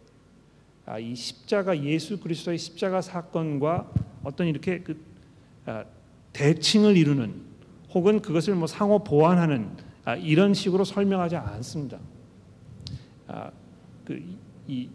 아, 0.85 0.99
이 0.99 1.15
십자가 1.15 1.83
예수 1.83 2.21
그리스도의 2.21 2.59
십자가 2.59 3.01
사건과 3.01 3.91
어떤 4.23 4.49
이렇게 4.49 4.81
그 4.81 4.93
아, 4.93 5.12
대칭을 6.33 6.97
이루는 6.97 7.35
혹은 7.95 8.21
그것을 8.21 8.55
뭐 8.55 8.67
상호 8.67 8.99
보완하는 9.05 9.71
아, 10.05 10.17
이런 10.17 10.55
식으로 10.55 10.85
설명하지 10.85 11.37
않습니다. 11.37 11.99
아, 13.29 13.51
그이 14.05 14.89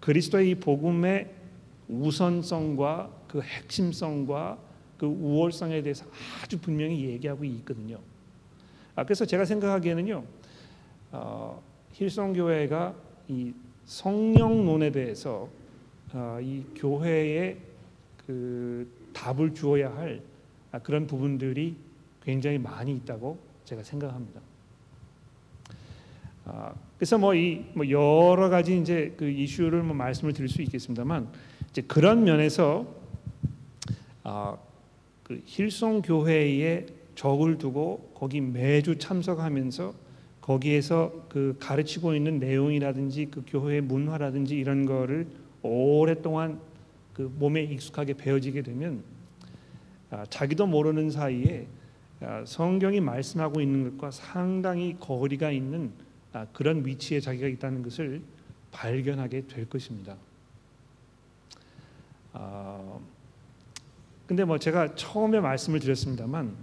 그리스도의 0.00 0.50
이 0.50 0.54
복음의 0.54 1.30
우선성과 1.88 3.10
그 3.28 3.40
핵심성과 3.40 4.58
그 4.98 5.06
우월성에 5.06 5.82
대해서 5.82 6.04
아주 6.42 6.58
분명히 6.58 7.04
얘기하고 7.04 7.44
있거든요. 7.44 7.98
아, 8.96 9.04
그래서 9.04 9.24
제가 9.24 9.44
생각하기에는요, 9.44 10.24
어, 11.12 11.62
힐송 11.92 12.32
교회가 12.32 12.94
이 13.28 13.52
성령론에 13.84 14.90
대해서 14.90 15.48
어, 16.12 16.38
이 16.42 16.64
교회에 16.74 17.56
그 18.26 18.99
답을 19.20 19.54
주어야 19.54 19.94
할 19.94 20.22
아, 20.72 20.78
그런 20.78 21.06
부분들이 21.06 21.76
굉장히 22.24 22.58
많이 22.58 22.94
있다고 22.96 23.38
제가 23.66 23.82
생각합니다. 23.82 24.40
아, 26.46 26.72
그래서 26.96 27.18
뭐이 27.18 27.66
뭐 27.74 27.88
여러 27.90 28.48
가지 28.48 28.78
이제 28.78 29.12
그 29.18 29.28
이슈를 29.28 29.82
뭐 29.82 29.94
말씀을 29.94 30.32
드릴 30.32 30.48
수 30.48 30.62
있겠습니다만 30.62 31.28
이제 31.70 31.82
그런 31.82 32.24
면에서 32.24 32.86
아, 34.24 34.56
그 35.22 35.42
힐송 35.44 36.02
교회에 36.02 36.86
적을 37.14 37.58
두고 37.58 38.12
거기 38.14 38.40
매주 38.40 38.98
참석하면서 38.98 39.92
거기에서 40.40 41.26
그 41.28 41.56
가르치고 41.60 42.14
있는 42.14 42.38
내용이라든지 42.38 43.28
그 43.30 43.44
교회의 43.46 43.82
문화라든지 43.82 44.56
이런 44.56 44.86
거를 44.86 45.26
오랫동안 45.62 46.58
그 47.20 47.30
몸에 47.38 47.62
익숙하게 47.64 48.14
배워지게 48.14 48.62
되면 48.62 49.04
아, 50.10 50.24
자기도 50.30 50.66
모르는 50.66 51.10
사이에 51.10 51.66
아, 52.22 52.42
성경이 52.46 53.00
말씀하고 53.00 53.60
있는 53.60 53.90
것과 53.90 54.10
상당히 54.10 54.96
거리가 54.98 55.50
있는 55.50 55.92
아, 56.32 56.46
그런 56.54 56.86
위치에 56.86 57.20
자기가 57.20 57.46
있다는 57.48 57.82
것을 57.82 58.22
발견하게 58.72 59.48
될 59.48 59.68
것입니다. 59.68 60.16
아, 62.32 62.98
근데 64.26 64.44
뭐 64.44 64.58
제가 64.58 64.94
처음에 64.94 65.40
말씀을 65.40 65.78
드렸습니다만 65.78 66.56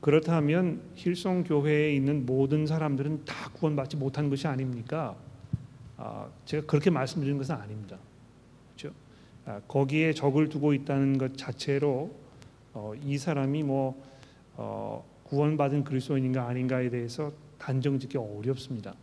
그렇다면 0.00 0.82
힐송 0.94 1.42
교회에 1.42 1.94
있는 1.94 2.26
모든 2.26 2.64
사람들은 2.64 3.24
다 3.24 3.50
구원받지 3.54 3.96
못한 3.96 4.30
것이 4.30 4.46
아닙니까? 4.46 5.16
아, 5.96 6.28
제가 6.44 6.64
그렇게 6.66 6.90
말씀드리는 6.90 7.36
것은 7.38 7.56
아닙니다. 7.56 7.98
아, 9.46 9.60
거기에 9.66 10.12
적을 10.12 10.48
두고 10.48 10.74
있다는 10.74 11.18
것 11.18 11.36
자체로 11.36 12.14
어, 12.72 12.92
이 13.02 13.18
사람이 13.18 13.62
뭐 13.62 14.02
어, 14.56 15.04
구원받은 15.24 15.84
그리스도인인가 15.84 16.46
아닌가에 16.46 16.90
대해서 16.90 17.32
단정짓기 17.58 18.18
어렵습니다. 18.18 18.94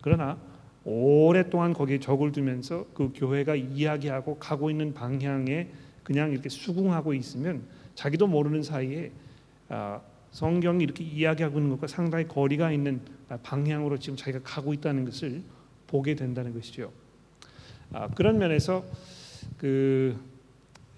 그러나 0.00 0.38
오랫동안 0.84 1.72
거기에 1.72 1.98
적을 1.98 2.32
두면서 2.32 2.86
그 2.94 3.12
교회가 3.14 3.56
이야기하고 3.56 4.38
가고 4.38 4.70
있는 4.70 4.94
방향에 4.94 5.68
그냥 6.04 6.30
이렇게 6.30 6.48
수긍하고 6.48 7.14
있으면 7.14 7.64
자기도 7.94 8.26
모르는 8.26 8.62
사이에 8.62 9.10
아, 9.68 10.00
성경이 10.30 10.84
이렇게 10.84 11.02
이야기하고 11.02 11.58
있는 11.58 11.70
것과 11.72 11.86
상당히 11.86 12.28
거리가 12.28 12.70
있는 12.70 13.00
방향으로 13.42 13.98
지금 13.98 14.16
자기가 14.16 14.40
가고 14.44 14.72
있다는 14.72 15.04
것을 15.04 15.42
보게 15.86 16.14
된다는 16.14 16.54
것이죠. 16.54 16.92
아, 17.92 18.08
그런 18.08 18.38
면에서 18.38 18.84
그 19.58 20.18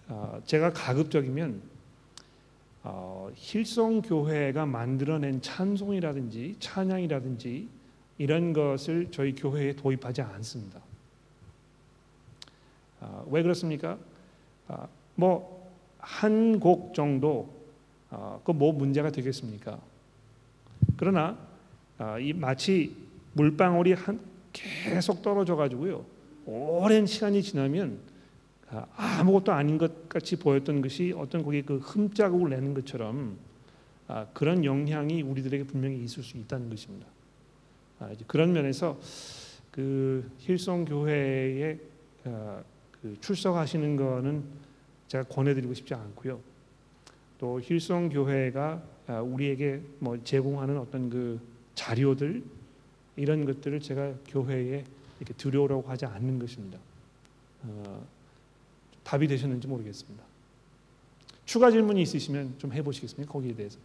아, 0.08 0.40
제가 0.44 0.72
가급적이면 0.72 1.60
어, 2.84 3.30
힐송 3.34 4.02
교회가 4.02 4.66
만들어낸 4.66 5.42
찬송이라든지 5.42 6.56
찬양이라든지 6.60 7.68
이런 8.18 8.52
것을 8.52 9.08
저희 9.10 9.34
교회에 9.34 9.74
도입하지 9.76 10.22
않습니다. 10.22 10.80
아, 13.00 13.24
왜 13.28 13.42
그렇습니까? 13.42 13.98
아, 14.66 14.88
뭐한 15.14 16.60
곡 16.60 16.94
정도 16.94 17.52
아, 18.10 18.38
그뭐 18.44 18.72
문제가 18.72 19.10
되겠습니까? 19.10 19.78
그러나 20.96 21.38
아, 21.98 22.18
이 22.18 22.32
마치 22.32 22.96
물방울이 23.34 23.92
한 23.92 24.20
계속 24.52 25.22
떨어져 25.22 25.56
가지고요 25.56 26.04
오랜 26.46 27.06
시간이 27.06 27.42
지나면 27.42 27.98
아, 28.70 28.86
아무것도 28.96 29.52
아닌 29.52 29.78
것 29.78 30.08
같이 30.08 30.36
보였던 30.36 30.82
것이 30.82 31.14
어떤 31.16 31.42
거기 31.42 31.62
그 31.62 31.78
흠자국을 31.78 32.50
내는 32.50 32.74
것처럼 32.74 33.38
아, 34.06 34.26
그런 34.32 34.64
영향이 34.64 35.22
우리들에게 35.22 35.64
분명히 35.64 36.02
있을 36.02 36.22
수 36.22 36.36
있다는 36.36 36.68
것입니다. 36.68 37.06
아, 37.98 38.10
그런 38.26 38.52
면에서 38.52 38.98
그 39.70 40.30
힐송 40.38 40.84
교회에 40.84 41.78
아, 42.24 42.62
그 43.00 43.16
출석하시는 43.20 43.96
거는 43.96 44.44
제가 45.08 45.24
권해드리고 45.24 45.72
싶지 45.74 45.94
않고요. 45.94 46.40
또 47.38 47.60
힐송 47.60 48.10
교회가 48.10 48.82
아, 49.06 49.20
우리에게 49.20 49.80
뭐 49.98 50.22
제공하는 50.22 50.78
어떤 50.78 51.08
그 51.08 51.40
자료들 51.74 52.42
이런 53.16 53.44
것들을 53.46 53.80
제가 53.80 54.12
교회에 54.26 54.84
이렇게 55.20 55.34
들여오라고 55.34 55.88
하지 55.88 56.04
않는 56.06 56.38
것입니다. 56.38 56.78
어, 59.08 59.10
답이 59.10 59.26
되셨는지 59.26 59.66
모르겠습니다. 59.66 60.22
추가 61.46 61.70
질문이 61.70 62.02
있으시면 62.02 62.58
좀 62.58 62.72
해보시겠습니까? 62.74 63.32
거기에 63.32 63.54
대해서. 63.54 63.78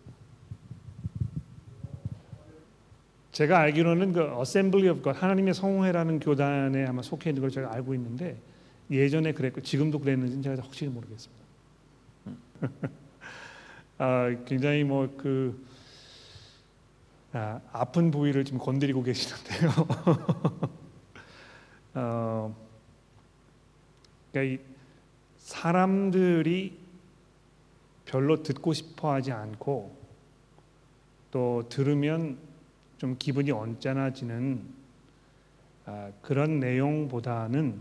제가 3.32 3.60
알기로는 3.60 4.12
그 4.14 4.20
Assembly 4.38 4.90
of 4.90 5.02
God 5.02 5.18
하나님의 5.18 5.54
성회라는 5.54 6.20
교단에 6.20 6.86
아마 6.86 7.02
속해 7.02 7.30
있는 7.30 7.42
걸 7.42 7.50
제가 7.50 7.74
알고 7.74 7.94
있는데 7.96 8.38
예전에 8.92 9.32
그랬고 9.32 9.62
지금도 9.62 10.00
그랬는지 10.00 10.42
제가 10.42 10.62
확실히 10.62 10.92
모르겠습니다. 10.92 11.44
아, 13.98 14.36
굉장히 14.46 14.84
뭐그 14.84 15.66
아, 17.32 17.62
아픈 17.72 18.12
부위를 18.12 18.44
좀 18.44 18.60
건드리고 18.60 19.02
계시는데요. 19.02 19.72
어, 21.96 22.56
그러니까 24.32 24.62
이 24.62 24.73
사람들이 25.54 26.76
별로 28.06 28.42
듣고 28.42 28.74
싶어 28.74 29.14
하지 29.14 29.32
않고 29.32 29.96
또 31.30 31.70
들으면 31.70 32.40
좀 32.98 33.16
기분이 33.20 33.52
언짢아지는 33.52 34.64
아, 35.86 36.12
그런 36.24 36.60
내용보다는 36.60 37.80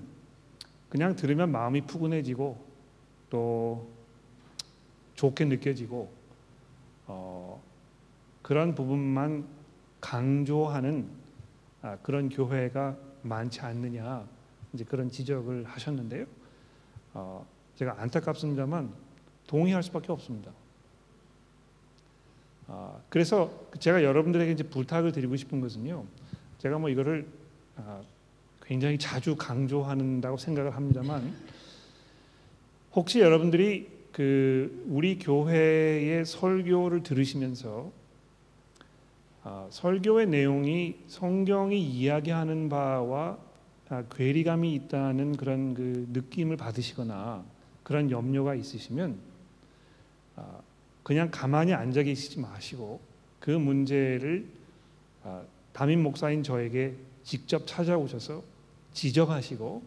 그냥 0.91 1.17
들으면 1.17 1.51
마음이 1.51 1.81
푸근해지고 1.83 2.63
또 3.31 3.89
좋게 5.15 5.47
느껴지고 5.47 6.13
어, 7.07 7.63
그런 8.43 8.75
부분만 8.75 9.47
강조하는 9.99 11.09
아, 11.81 11.97
그런 12.03 12.29
교회가 12.29 12.99
많지 13.23 13.63
않느냐 13.63 14.29
이제 14.75 14.85
그런 14.85 15.11
지적을 15.11 15.65
하셨는데요. 15.65 16.27
어, 17.15 17.47
제가 17.77 17.97
안타깝습니다만 17.99 18.93
동의할 19.47 19.83
수밖에 19.83 20.13
없습니다. 20.13 20.53
아, 22.69 22.97
그래서 23.09 23.69
제가 23.79 24.03
여러분들에게 24.03 24.53
이제 24.53 24.63
부탁을 24.63 25.13
드리고 25.13 25.37
싶은 25.37 25.61
것은요. 25.61 26.05
제가 26.59 26.79
뭐 26.79 26.89
이거를 26.89 27.27
아, 27.77 28.01
굉장히 28.63 28.99
자주 28.99 29.37
강조한다고 29.37 30.37
생각을 30.37 30.75
합니다만 30.75 31.35
혹시 32.95 33.21
여러분들이 33.21 33.91
그 34.13 34.85
우리 34.89 35.19
교회의 35.19 36.25
설교를 36.25 37.03
들으시면서 37.03 37.91
아, 39.45 39.67
설교의 39.71 40.29
내용이 40.29 40.97
성경이 41.09 41.83
이야기하는 41.83 42.69
바와 42.69 43.39
아, 43.89 44.05
괴리감이 44.11 44.75
있다는 44.75 45.37
그런 45.37 45.75
그 45.75 46.07
느낌을 46.13 46.57
받으시거나 46.57 47.45
그런 47.93 48.11
염려가 48.11 48.55
있으시면 48.55 49.19
아, 50.37 50.61
그냥 51.03 51.29
가만히 51.31 51.75
앉아 51.75 52.05
계시지 52.05 52.41
마시고 52.41 53.03
그 53.39 53.51
문제를 53.51 54.47
아, 55.23 55.43
담임 55.75 56.03
목사인 56.03 56.43
저에게 56.43 56.95
직접 57.23 57.67
찾아오셔서 57.67 58.43
지적하시고 58.95 59.83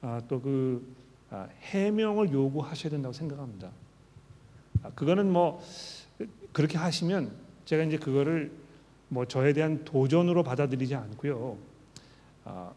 아, 0.00 0.22
또그 0.26 0.90
아, 1.28 1.46
해명을 1.60 2.32
요구하셔야 2.32 2.90
된다고 2.90 3.12
생각합니다. 3.12 3.70
아, 4.82 4.90
그거는 4.94 5.30
뭐 5.30 5.62
그렇게 6.54 6.78
하시면 6.78 7.30
제가 7.66 7.82
이제 7.82 7.98
그거를 7.98 8.52
뭐 9.10 9.26
저에 9.26 9.52
대한 9.52 9.84
도전으로 9.84 10.44
받아들이지 10.44 10.94
않고요. 10.94 11.58
아, 12.46 12.72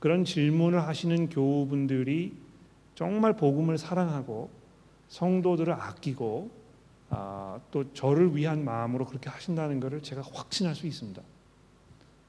그런 0.00 0.24
질문을 0.24 0.82
하시는 0.82 1.28
교우분들이 1.28 2.42
정말 2.94 3.34
복음을 3.34 3.78
사랑하고 3.78 4.50
성도들을 5.08 5.72
아끼고 5.72 6.50
아, 7.10 7.60
또 7.70 7.92
저를 7.92 8.34
위한 8.34 8.64
마음으로 8.64 9.04
그렇게 9.04 9.28
하신다는 9.28 9.80
것을 9.80 10.02
제가 10.02 10.22
확신할 10.32 10.74
수 10.74 10.86
있습니다. 10.86 11.22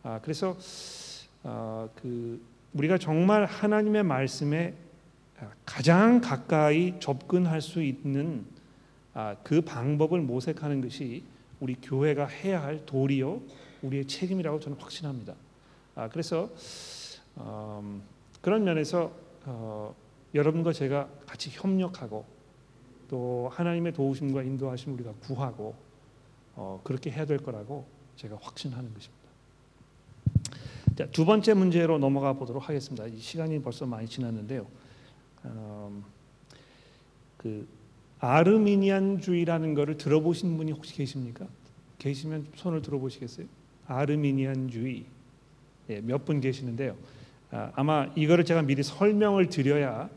아, 0.04 0.20
그래서 0.22 0.58
아, 1.44 1.88
그 1.96 2.42
우리가 2.74 2.98
정말 2.98 3.46
하나님의 3.46 4.04
말씀에 4.04 4.74
가장 5.66 6.22
가까이 6.22 7.00
접근할 7.00 7.62
수 7.62 7.82
있는 7.82 8.46
아, 9.14 9.36
그 9.44 9.62
방법을 9.62 10.22
모색하는 10.22 10.82
것이 10.82 11.24
우리 11.60 11.76
교회가 11.76 12.26
해야 12.28 12.62
할 12.62 12.86
도리요 12.86 13.42
우리의 13.82 14.06
책임이라고 14.06 14.60
저는 14.60 14.78
확신합니다. 14.80 15.36
아, 15.96 16.10
그래서 16.10 16.50
음, 17.38 18.02
그런 18.42 18.64
면에서 18.64 19.12
어, 19.46 19.96
여러분과 20.34 20.74
제가 20.74 21.10
같이 21.26 21.50
협력하고 21.52 22.26
또 23.10 23.50
하나님의 23.52 23.94
도우심과 23.94 24.44
인도하심 24.44 24.94
우리가 24.94 25.14
구하고 25.22 25.76
어, 26.56 26.82
그렇게 26.84 27.12
해야 27.12 27.26
될 27.26 27.38
거라고 27.38 27.86
제가 28.16 28.38
확신하는 28.42 28.94
것입니다. 28.94 29.24
자, 30.96 31.08
두 31.08 31.26
번째 31.26 31.54
문제로 31.54 31.98
넘어가 31.98 32.34
보도록 32.34 32.70
하겠습니다. 32.70 33.06
이 33.08 33.18
시간이 33.20 33.62
벌써 33.62 33.86
많이 33.86 34.08
지났는데요. 34.08 34.68
음, 35.46 36.04
그 37.38 37.68
아르미니안주의라는 38.20 39.74
것을 39.74 39.98
들어보신 39.98 40.56
분이 40.58 40.72
혹시 40.72 40.94
계십니까? 40.94 41.46
계시면 42.00 42.48
손을 42.56 42.82
들어보시겠어요? 42.82 43.48
아르미니안주의 43.88 45.06
예, 45.90 46.02
몇 46.02 46.24
분 46.26 46.40
계시는데요. 46.40 46.96
아, 47.52 47.84
마 47.84 48.08
이거를 48.16 48.46
제가 48.46 48.62
미리 48.62 48.82
설명을 48.82 49.50
드려야 49.50 49.92
아, 49.92 50.10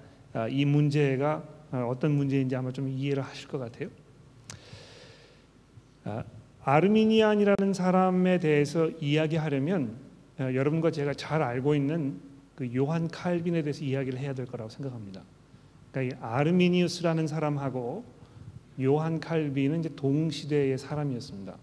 이 0.50 0.64
문제가 0.64 1.42
아, 1.70 1.84
어떤 1.84 2.12
문제인지 2.12 2.54
아마 2.54 2.70
좀 2.70 2.88
이해를 2.88 3.22
하실 3.22 3.48
것 3.48 3.58
같아요. 3.58 3.88
아, 6.04 6.22
아르미니안이라는 6.62 7.72
사람에 7.72 8.38
대해서 8.38 8.90
이야기하려면 9.00 9.96
아, 10.38 10.52
여러분과 10.52 10.90
제가 10.90 11.14
잘 11.14 11.42
알고 11.42 11.74
있는 11.74 12.20
그 12.54 12.74
요한 12.74 13.08
칼빈에 13.08 13.62
대해서 13.62 13.84
이야기를 13.84 14.18
해야 14.18 14.34
될 14.34 14.46
거라고 14.46 14.70
생각합니다. 14.70 15.22
그러니까 15.90 16.16
이 16.16 16.18
아르미니우스라는 16.20 17.26
사람하고 17.26 18.04
요한 18.82 19.20
칼빈은 19.20 19.80
이제 19.80 19.90
동시대의 19.96 20.76
사람이었습니다. 20.78 21.56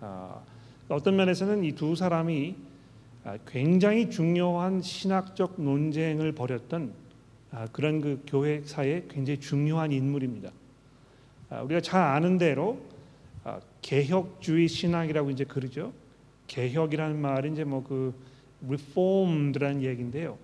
아, 0.00 0.40
어떤 0.88 1.16
면에서는 1.16 1.62
이 1.64 1.72
두 1.72 1.94
사람이 1.94 2.56
아, 3.24 3.38
굉장히 3.46 4.10
중요한 4.10 4.82
신학적 4.82 5.60
논쟁을 5.62 6.32
벌였던 6.32 6.92
아, 6.92 7.01
그런 7.72 8.00
그 8.00 8.22
교회사의 8.26 9.06
굉장히 9.08 9.40
중요한 9.40 9.92
인물입니다. 9.92 10.50
아, 11.50 11.62
우리가 11.62 11.80
잘 11.80 12.02
아는 12.02 12.38
대로 12.38 12.80
개혁주의 13.82 14.68
신학이라고 14.68 15.30
이제 15.30 15.44
그러죠. 15.44 15.92
개혁이라는 16.46 17.20
말은 17.20 17.52
이제 17.52 17.64
뭐 17.64 17.82
그 17.82 18.14
reformed라는 18.66 19.82
얘기인데요. 19.82 20.38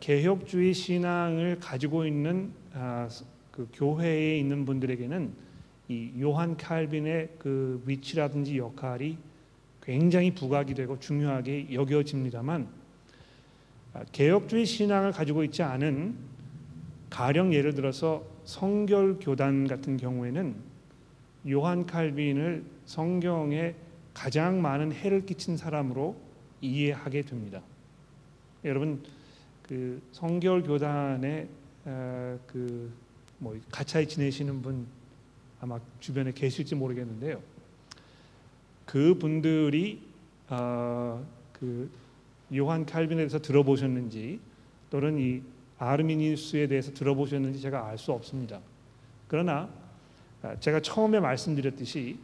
개혁주의 0.00 0.72
신앙을 0.72 1.58
가지고 1.60 2.06
있는 2.06 2.52
그 3.50 3.68
교회에 3.72 4.38
있는 4.38 4.64
분들에게는 4.64 5.32
이 5.88 6.12
요한 6.20 6.56
칼빈의 6.56 7.28
그 7.38 7.82
위치라든지 7.84 8.56
역할이 8.56 9.18
굉장히 9.82 10.34
부각이 10.34 10.74
되고 10.74 10.98
중요하게 10.98 11.74
여겨집니다만 11.74 12.62
아, 12.62 12.83
개혁주의 14.12 14.66
신앙을 14.66 15.12
가지고 15.12 15.44
있지 15.44 15.62
않은 15.62 16.16
가령 17.10 17.54
예를 17.54 17.74
들어서 17.74 18.24
성결 18.44 19.18
교단 19.20 19.66
같은 19.68 19.96
경우에는 19.96 20.56
요한 21.50 21.86
칼빈을 21.86 22.64
성경의 22.86 23.74
가장 24.12 24.60
많은 24.60 24.92
해를 24.92 25.26
끼친 25.26 25.56
사람으로 25.56 26.16
이해하게 26.60 27.22
됩니다. 27.22 27.62
여러분 28.64 29.02
그 29.62 30.00
성결 30.12 30.62
교단에 30.62 31.48
어, 31.84 32.38
그뭐 32.46 33.58
가차에 33.70 34.06
지내시는 34.06 34.62
분 34.62 34.86
아마 35.60 35.78
주변에 36.00 36.32
계실지 36.32 36.74
모르겠는데요. 36.74 37.40
그 38.86 39.14
분들이 39.18 40.02
어, 40.48 41.24
그 41.52 41.90
요한 42.56 42.86
칼빈에 42.86 43.16
대해서 43.16 43.38
들어보셨는지 43.38 44.40
또는 44.90 45.18
이 45.18 45.42
아르미니우스에 45.78 46.66
대해서 46.68 46.92
들어보셨는지 46.92 47.60
제가 47.60 47.86
알 47.86 47.98
수 47.98 48.12
없습니다. 48.12 48.60
그러나 49.28 49.68
아, 50.42 50.56
제가 50.60 50.80
처음에 50.80 51.20
말씀드렸듯이 51.20 52.18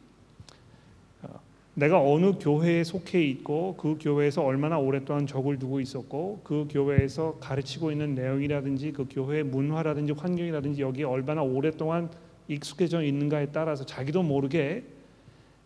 어, 1.22 1.40
내가 1.74 2.00
어느 2.00 2.32
교회에 2.38 2.84
속해 2.84 3.22
있고 3.24 3.76
그 3.76 3.96
교회에서 4.00 4.44
얼마나 4.44 4.78
오랫동안 4.78 5.26
적을 5.26 5.58
두고 5.58 5.80
있었고 5.80 6.42
그 6.44 6.68
교회에서 6.70 7.38
가르치고 7.40 7.90
있는 7.90 8.14
내용이라든지 8.14 8.92
그 8.92 9.06
교회의 9.10 9.44
문화라든지 9.44 10.12
환경이라든지 10.12 10.82
여기에 10.82 11.04
얼마나 11.04 11.42
오랫동안 11.42 12.10
익숙해져 12.48 13.02
있는가에 13.02 13.46
따라서 13.52 13.86
자기도 13.86 14.22
모르게 14.22 14.84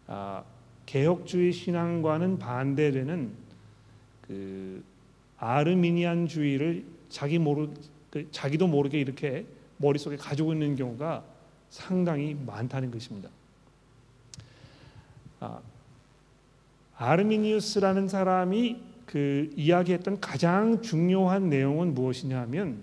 아, 0.06 0.44
개혁주의 0.86 1.52
신앙과는 1.52 2.38
반대되는 2.38 3.43
그 4.26 4.82
아르미니안주의를 5.36 6.84
자기 7.08 7.38
모르 7.38 7.68
그 8.10 8.26
자기도 8.30 8.66
모르게 8.66 8.98
이렇게 8.98 9.44
머릿속에 9.76 10.16
가지고 10.16 10.52
있는 10.52 10.76
경우가 10.76 11.24
상당히 11.68 12.34
많다는 12.34 12.90
것입니다. 12.90 13.28
아, 15.40 15.60
아르미니우스라는 16.96 18.08
사람이 18.08 18.80
그 19.04 19.52
이야기했던 19.56 20.20
가장 20.20 20.80
중요한 20.80 21.50
내용은 21.50 21.92
무엇이냐면 21.94 22.82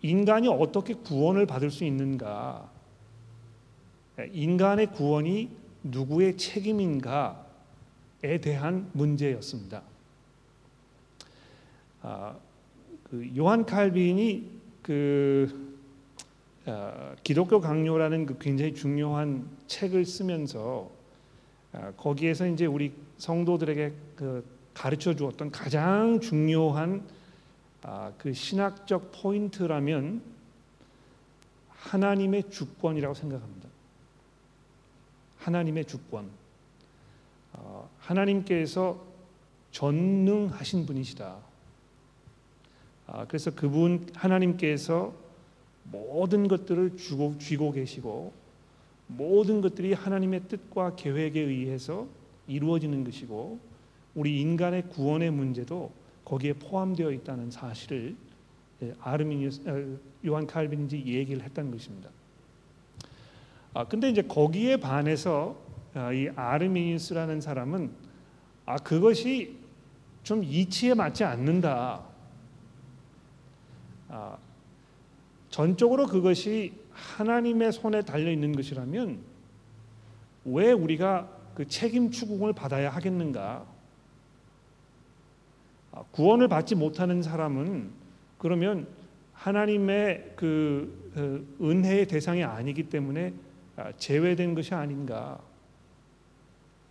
인간이 0.00 0.48
어떻게 0.48 0.94
구원을 0.94 1.46
받을 1.46 1.70
수 1.70 1.84
있는가? 1.84 2.70
인간의 4.32 4.92
구원이 4.92 5.50
누구의 5.82 6.36
책임인가에 6.36 7.43
대한 8.40 8.90
문제였습니다. 8.92 9.82
아, 12.02 12.36
그 13.04 13.30
요한 13.36 13.64
칼빈이 13.64 14.50
그 14.82 15.74
아, 16.66 17.14
기독교 17.22 17.60
강요라는 17.60 18.26
그 18.26 18.38
굉장히 18.38 18.74
중요한 18.74 19.48
책을 19.66 20.04
쓰면서 20.04 20.90
아, 21.72 21.92
거기에서 21.96 22.46
이제 22.46 22.66
우리 22.66 22.92
성도들에게 23.18 23.92
그 24.16 24.44
가르쳐 24.72 25.14
주었던 25.14 25.50
가장 25.50 26.20
중요한 26.20 27.06
아, 27.82 28.12
그 28.16 28.32
신학적 28.32 29.12
포인트라면 29.12 30.22
하나님의 31.68 32.50
주권이라고 32.50 33.14
생각합니다. 33.14 33.68
하나님의 35.38 35.84
주권. 35.84 36.30
어, 38.04 38.08
하나님께서 38.08 39.02
전능하신 39.70 40.86
분이시다. 40.86 41.36
아, 43.06 43.26
그래서 43.26 43.50
그분 43.54 44.06
하나님께서 44.14 45.12
모든 45.84 46.48
것들을 46.48 46.96
주고 46.96 47.36
쥐고 47.38 47.72
계시고 47.72 48.32
모든 49.06 49.60
것들이 49.60 49.92
하나님의 49.92 50.48
뜻과 50.48 50.96
계획에 50.96 51.40
의해서 51.40 52.06
이루어지는 52.46 53.04
것이고 53.04 53.58
우리 54.14 54.40
인간의 54.40 54.88
구원의 54.88 55.30
문제도 55.30 55.92
거기에 56.24 56.54
포함되어 56.54 57.10
있다는 57.12 57.50
사실을 57.50 58.16
예, 58.82 58.94
아르미니우스 59.00 59.68
어, 59.68 59.98
요한 60.26 60.46
칼빈이 60.46 60.88
얘기를 61.06 61.42
했다는 61.42 61.70
것입니다. 61.70 62.10
아 63.74 63.86
근데 63.86 64.08
이제 64.08 64.22
거기에 64.22 64.78
반해서 64.78 65.56
아, 65.56 65.63
이 66.12 66.28
아르미니우스라는 66.34 67.40
사람은 67.40 67.90
아 68.66 68.76
그것이 68.76 69.56
좀 70.24 70.42
이치에 70.42 70.94
맞지 70.94 71.22
않는다. 71.22 72.02
아, 74.08 74.36
전적으로 75.50 76.06
그것이 76.06 76.72
하나님의 76.90 77.72
손에 77.72 78.02
달려 78.02 78.30
있는 78.30 78.52
것이라면 78.52 79.20
왜 80.46 80.72
우리가 80.72 81.28
그 81.54 81.68
책임 81.68 82.10
추궁을 82.10 82.52
받아야 82.52 82.90
하겠는가? 82.90 83.64
아, 85.92 86.02
구원을 86.10 86.48
받지 86.48 86.74
못하는 86.74 87.22
사람은 87.22 87.90
그러면 88.38 88.88
하나님의 89.32 90.32
그 90.36 91.12
어, 91.16 91.64
은혜의 91.64 92.08
대상이 92.08 92.42
아니기 92.42 92.84
때문에 92.88 93.32
아, 93.76 93.92
제외된 93.96 94.54
것이 94.54 94.74
아닌가? 94.74 95.40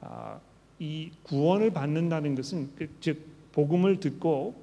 아, 0.03 0.39
이 0.79 1.11
구원을 1.23 1.71
받는다는 1.71 2.35
것은 2.35 2.75
그즉 2.75 3.25
복음을 3.53 3.99
듣고 3.99 4.55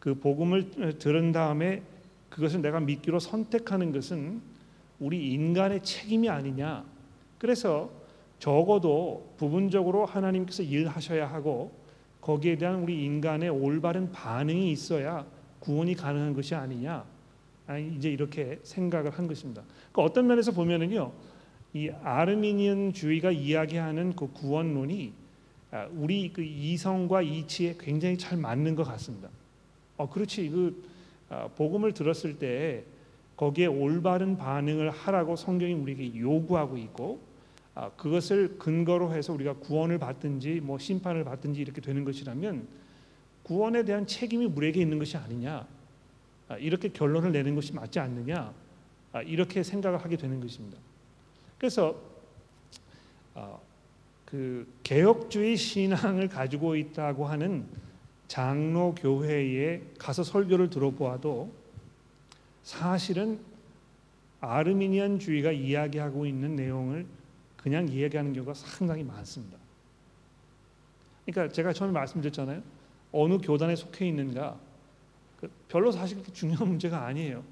그 0.00 0.14
복음을 0.14 0.70
어, 0.80 0.98
들은 0.98 1.32
다음에 1.32 1.82
그것을 2.30 2.62
내가 2.62 2.80
믿기로 2.80 3.18
선택하는 3.18 3.92
것은 3.92 4.40
우리 4.98 5.32
인간의 5.32 5.82
책임이 5.82 6.28
아니냐. 6.28 6.84
그래서 7.38 7.90
적어도 8.38 9.34
부분적으로 9.36 10.06
하나님께서 10.06 10.62
일하셔야 10.62 11.26
하고 11.26 11.72
거기에 12.20 12.56
대한 12.56 12.82
우리 12.82 13.04
인간의 13.04 13.48
올바른 13.48 14.10
반응이 14.12 14.70
있어야 14.70 15.26
구원이 15.60 15.94
가능한 15.94 16.34
것이 16.34 16.54
아니냐. 16.54 17.04
아니, 17.66 17.94
이제 17.96 18.10
이렇게 18.10 18.58
생각을 18.62 19.10
한 19.10 19.26
것입니다. 19.26 19.62
그러니까 19.92 20.02
어떤 20.02 20.26
면에서 20.26 20.52
보면은요, 20.52 21.12
이 21.74 21.90
아르미니언주의가 22.02 23.30
이야기하는 23.30 24.16
그 24.16 24.32
구원론이 24.32 25.12
아, 25.70 25.86
우리 25.92 26.32
그 26.32 26.42
이성과 26.42 27.22
이치에 27.22 27.76
굉장히 27.78 28.16
잘 28.16 28.38
맞는 28.38 28.74
것 28.74 28.84
같습니다. 28.84 29.28
어, 29.98 30.08
그렇지. 30.08 30.48
그 30.48 30.82
아, 31.28 31.48
복음을 31.48 31.92
들었을 31.92 32.38
때 32.38 32.84
거기에 33.36 33.66
올바른 33.66 34.38
반응을 34.38 34.90
하라고 34.90 35.36
성경이 35.36 35.74
우리에게 35.74 36.18
요구하고 36.18 36.78
있고 36.78 37.20
아, 37.74 37.90
그것을 37.90 38.58
근거로 38.58 39.12
해서 39.12 39.34
우리가 39.34 39.54
구원을 39.54 39.98
받든지 39.98 40.60
뭐 40.62 40.78
심판을 40.78 41.24
받든지 41.24 41.60
이렇게 41.60 41.82
되는 41.82 42.04
것이라면 42.04 42.66
구원에 43.42 43.84
대한 43.84 44.06
책임이 44.06 44.46
우리에게 44.46 44.80
있는 44.80 44.98
것이 44.98 45.18
아니냐 45.18 45.66
아, 46.48 46.56
이렇게 46.56 46.88
결론을 46.88 47.30
내는 47.30 47.54
것이 47.54 47.74
맞지 47.74 48.00
않느냐 48.00 48.52
이렇게 49.24 49.62
생각을 49.62 49.98
하게 49.98 50.16
되는 50.16 50.40
것입니다. 50.40 50.78
그래서 51.58 52.00
그 54.24 54.70
개혁주의 54.82 55.56
신앙을 55.56 56.28
가지고 56.28 56.76
있다고 56.76 57.26
하는 57.26 57.66
장로 58.28 58.94
교회에 58.94 59.82
가서 59.98 60.22
설교를 60.22 60.68
들어보아도 60.68 61.50
사실은 62.62 63.40
아르미니안주의가 64.40 65.52
이야기하고 65.52 66.26
있는 66.26 66.56
내용을 66.56 67.06
그냥 67.56 67.88
이야기하는 67.88 68.34
경우가 68.34 68.54
상당히 68.54 69.02
많습니다. 69.02 69.56
그러니까 71.24 71.52
제가 71.52 71.72
처음에 71.72 71.92
말씀드렸잖아요. 71.92 72.62
어느 73.12 73.38
교단에 73.38 73.74
속해 73.74 74.06
있는가 74.06 74.58
그 75.40 75.50
별로 75.68 75.90
사실 75.90 76.22
중요한 76.32 76.68
문제가 76.68 77.06
아니에요. 77.06 77.42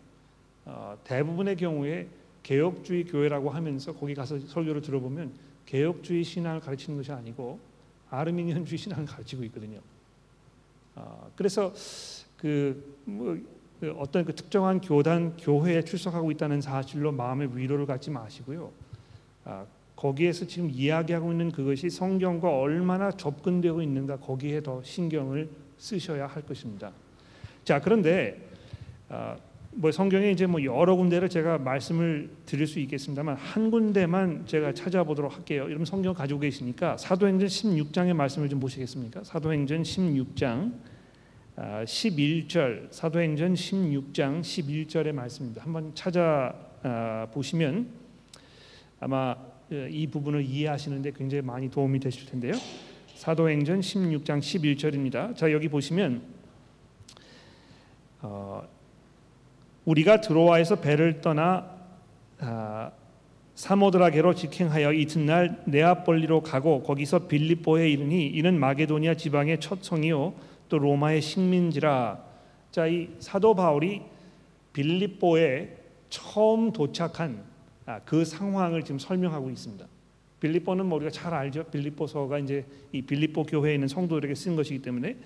어, 0.67 0.99
대부분의 1.05 1.57
경우에 1.57 2.07
개혁주의 2.47 3.05
교회라고 3.05 3.51
하면서 3.51 3.93
거기 3.93 4.15
가서 4.15 4.39
설교를 4.39 4.81
들어보면 4.81 5.33
개혁주의 5.67 6.23
신앙을 6.23 6.61
가르치는 6.61 6.97
것이 6.97 7.11
아니고 7.11 7.59
아르미니안주의 8.09 8.79
신앙을 8.79 9.05
가르치고 9.05 9.43
있거든요. 9.45 9.81
어, 10.95 11.29
그래서 11.35 11.75
그 12.37 12.95
어떤 13.97 14.25
그 14.25 14.33
특정한 14.33 14.81
교단 14.81 15.37
교회에 15.37 15.83
출석하고 15.83 16.31
있다는 16.31 16.61
사실로 16.61 17.11
마음의 17.11 17.57
위로를 17.57 17.85
갖지 17.85 18.13
마시고요. 18.13 18.71
아, 19.45 19.67
거기에서 19.97 20.47
지금 20.47 20.71
이야기하고 20.71 21.33
있는 21.33 21.51
그것이 21.51 21.91
성경과 21.91 22.57
얼마나 22.57 23.11
접근되고 23.11 23.83
있는가 23.83 24.19
거기에 24.19 24.63
더 24.63 24.81
신경을 24.85 25.51
쓰셔야 25.79 26.29
할 26.29 26.47
것입니다. 26.47 26.93
자 27.65 27.81
그런데 27.81 28.41
아, 29.09 29.37
뭐 29.79 29.93
성경에 29.93 30.31
이제 30.31 30.47
뭐 30.47 30.65
여러 30.65 30.97
군데를 30.97 31.29
제가 31.29 31.59
말씀을 31.59 32.31
드릴 32.47 32.67
수 32.67 32.81
있겠습니다만 32.81 33.37
한 33.37 33.71
군데만 33.71 34.47
제가 34.47 34.73
찾아보도록 34.73 35.37
할게요. 35.37 35.65
여러분 35.65 35.85
성경 35.85 36.15
가지고 36.15 36.41
계시니까 36.41 36.97
사도행전 36.97 37.47
16장의 37.47 38.15
말씀을 38.15 38.49
좀 38.49 38.59
보시겠습니까? 38.59 39.23
사도행전 39.25 39.83
16장 39.83 40.73
11절 41.57 42.85
아, 42.85 42.89
사도행전 42.91 43.53
16장 43.53 44.41
11절의 44.41 45.13
말씀입니다. 45.13 45.63
한번 45.63 45.95
찾아 45.95 46.55
아, 46.83 47.27
보시면 47.35 47.87
아마 48.99 49.37
어, 49.71 49.89
이 49.91 50.07
부분을 50.07 50.43
이해하시는데 50.43 51.13
굉장히 51.15 51.43
많이 51.43 51.71
도움이 51.71 52.01
되실 52.01 52.25
텐데요. 52.25 52.55
사도행전 53.15 53.81
16장 53.81 54.39
11절입니다. 54.39 55.37
자 55.37 55.53
여기 55.53 55.69
보시면 55.69 56.23
어, 58.23 58.76
우리가 59.87 60.21
드로아에서 60.21 60.77
배를 60.77 61.21
떠나 61.21 61.71
아, 62.41 62.91
사모드라게로 63.55 64.35
직행하여 64.35 64.93
이튿날 64.93 65.63
네아폴리로 65.65 66.43
가고 66.43 66.83
거기서 66.83 67.29
빌립보에 67.29 67.89
이르니 67.89 68.27
이는 68.27 68.61
마게도니아 68.61 69.15
지방의 69.15 69.61
첫 69.61 69.83
성이요 69.83 70.35
또 70.69 70.79
로마의 70.79 71.23
식민지라. 71.23 72.19
자, 72.71 72.87
이 72.87 73.09
사도 73.21 73.55
바울이 73.55 74.03
빌립보에 74.73 75.77
처음 76.11 76.73
도착한 76.73 77.43
아, 77.87 78.01
그 78.05 78.25
상황을 78.25 78.83
지금 78.83 78.99
설명하고 78.99 79.49
있습니다. 79.49 79.87
빌립보는 80.41 80.85
뭐 80.87 80.97
우리가 80.97 81.11
잘 81.11 81.33
알죠. 81.33 81.65
빌립보서가 81.65 82.41
이제 82.41 82.67
이 82.93 83.01
빌립보 83.01 83.45
교회에 83.45 83.75
있는 83.75 83.89
성도들에게 83.89 84.35
쓴 84.35 84.57
것이기 84.57 84.83
때문에 84.83 85.17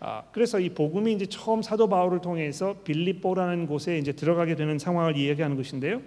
아, 0.00 0.22
그래서 0.30 0.60
이 0.60 0.68
복음이 0.68 1.12
이제 1.12 1.26
처음 1.26 1.60
사도 1.60 1.88
바울을 1.88 2.20
통해서 2.20 2.76
빌립보라는 2.84 3.66
곳에 3.66 3.98
이제 3.98 4.12
들어가게 4.12 4.54
되는 4.54 4.78
상황을 4.78 5.16
이야기하는 5.16 5.56
것인데요. 5.56 6.00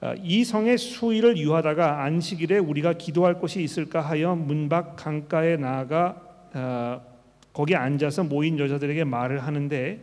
아, 0.00 0.14
이 0.22 0.44
성의 0.44 0.78
수위를 0.78 1.36
유하다가 1.36 2.04
안식일에 2.04 2.58
우리가 2.58 2.94
기도할 2.94 3.40
곳이 3.40 3.62
있을까 3.62 4.00
하여 4.00 4.36
문밖 4.36 4.96
강가에 4.96 5.56
나아가 5.56 6.20
아, 6.52 7.00
거기 7.52 7.74
앉아서 7.74 8.24
모인 8.24 8.58
여자들에게 8.58 9.04
말을 9.04 9.40
하는데 9.40 10.00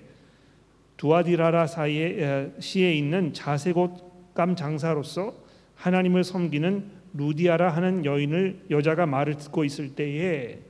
두아디라라 0.97 1.67
사이에 1.67 2.51
시에 2.59 2.93
있는 2.93 3.31
자세곶감 3.31 4.57
장사로서 4.57 5.33
하나님을 5.75 6.25
섬기는 6.25 6.99
루디아라 7.13 7.69
하는 7.69 8.03
여인을 8.03 8.65
여자가 8.69 9.05
말을 9.05 9.37
듣고 9.37 9.63
있을 9.63 9.95
때에 9.95 10.68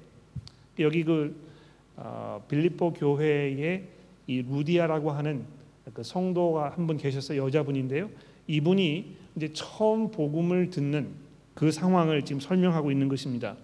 여기 0.79 1.03
그 1.03 1.35
어, 1.95 2.43
빌립보 2.47 2.93
교회에 2.93 3.83
이 4.27 4.41
루디아라고 4.41 5.11
하는 5.11 5.43
그 5.93 6.03
성도가 6.03 6.69
한 6.75 6.87
분 6.87 6.97
계셔서 6.97 7.35
여자분인데요. 7.35 8.09
이분이 8.47 9.15
이제 9.35 9.51
처음 9.53 10.11
복음을 10.11 10.69
듣는 10.69 11.09
그 11.53 11.71
상황을 11.71 12.23
지금 12.23 12.39
설명하고 12.39 12.91
있는 12.91 13.09
것입니다. 13.09 13.55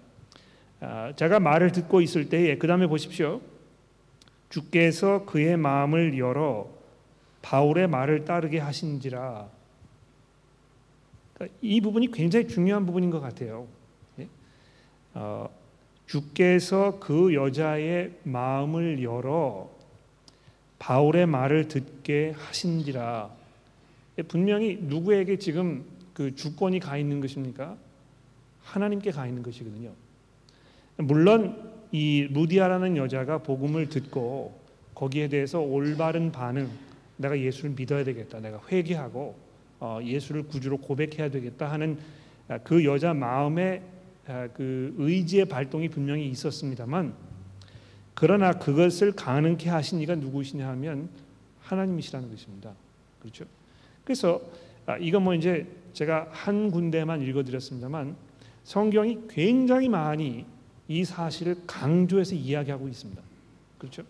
아, 0.82 1.14
제가 1.16 1.40
말을 1.40 1.72
듣고 1.72 2.02
있을 2.02 2.30
때에 2.30 2.58
그 2.58 2.68
다음에 2.68 2.88
보십시오. 2.88 3.42
주께서 4.50 5.26
그의 5.26 5.58
마음을 5.58 6.18
열어 6.18 6.70
바울의 7.42 7.88
말을 7.88 8.26
따르게 8.26 8.60
하신지라. 8.60 9.48
그러니까 11.34 11.58
이 11.62 11.82
부분이 11.82 12.12
굉장히 12.12 12.48
중요한 12.48 12.86
부분인 12.86 13.10
것 13.10 13.20
같아요. 13.22 13.68
예? 14.20 14.28
어, 15.14 15.50
주께서 16.08 17.00
그 17.00 17.34
여자의 17.34 18.12
마음을 18.24 19.02
열어 19.02 19.70
바울의 20.80 21.26
말을 21.26 21.68
듣게 21.68 22.34
하신지라. 22.38 23.30
예, 24.18 24.22
분명히 24.24 24.78
누구에게 24.82 25.38
지금 25.38 25.84
그 26.14 26.36
주권이 26.36 26.80
가 26.80 26.98
있는 26.98 27.22
것입니까? 27.22 27.76
하나님께 28.64 29.12
가 29.12 29.28
있는 29.28 29.44
것이거든요. 29.44 29.92
물론 30.98 31.72
이 31.92 32.28
루디아라는 32.32 32.98
여자가 32.98 33.40
복음을 33.40 33.90
듣고 33.90 34.60
거기에 34.94 35.28
대해서 35.28 35.60
올바른 35.60 36.32
반응, 36.32 36.70
내가 37.18 37.38
예수를 37.40 37.72
믿어야 37.72 38.04
되겠다, 38.04 38.40
내가 38.40 38.62
회개하고 38.72 39.36
어, 39.80 40.00
예수를 40.04 40.44
구주로 40.44 40.78
고백해야 40.78 41.30
되겠다 41.30 41.72
하는 41.72 41.98
아, 42.48 42.58
그 42.60 42.86
여자 42.86 43.14
마음의 43.14 43.82
아, 43.82 43.95
그 44.54 44.94
의지의 44.98 45.46
발동이 45.46 45.90
분명히 45.90 46.28
있었습니다만 46.30 47.14
그러나 48.16 48.54
그것을 48.54 49.12
가능케 49.12 49.70
하신 49.70 50.02
이가 50.02 50.16
누구시냐 50.16 50.68
하면 50.70 51.10
하나님이시라는 51.62 52.30
것입니다. 52.30 52.74
그렇죠? 53.20 53.46
그래서 54.04 54.42
아, 54.86 54.98
이거 54.98 55.20
뭐 55.20 55.34
이제 55.34 55.68
제가 55.94 56.30
한 56.32 56.72
군데만 56.72 57.22
읽어드렸습니다만 57.22 58.16
성경이 58.64 59.28
굉장히 59.30 59.90
많이 59.90 60.46
이 60.88 61.04
사실을 61.04 61.58
강조해서 61.68 62.36
이야기하고 62.36 62.88
있습니다. 62.88 63.22
그렇죠? 63.78 64.04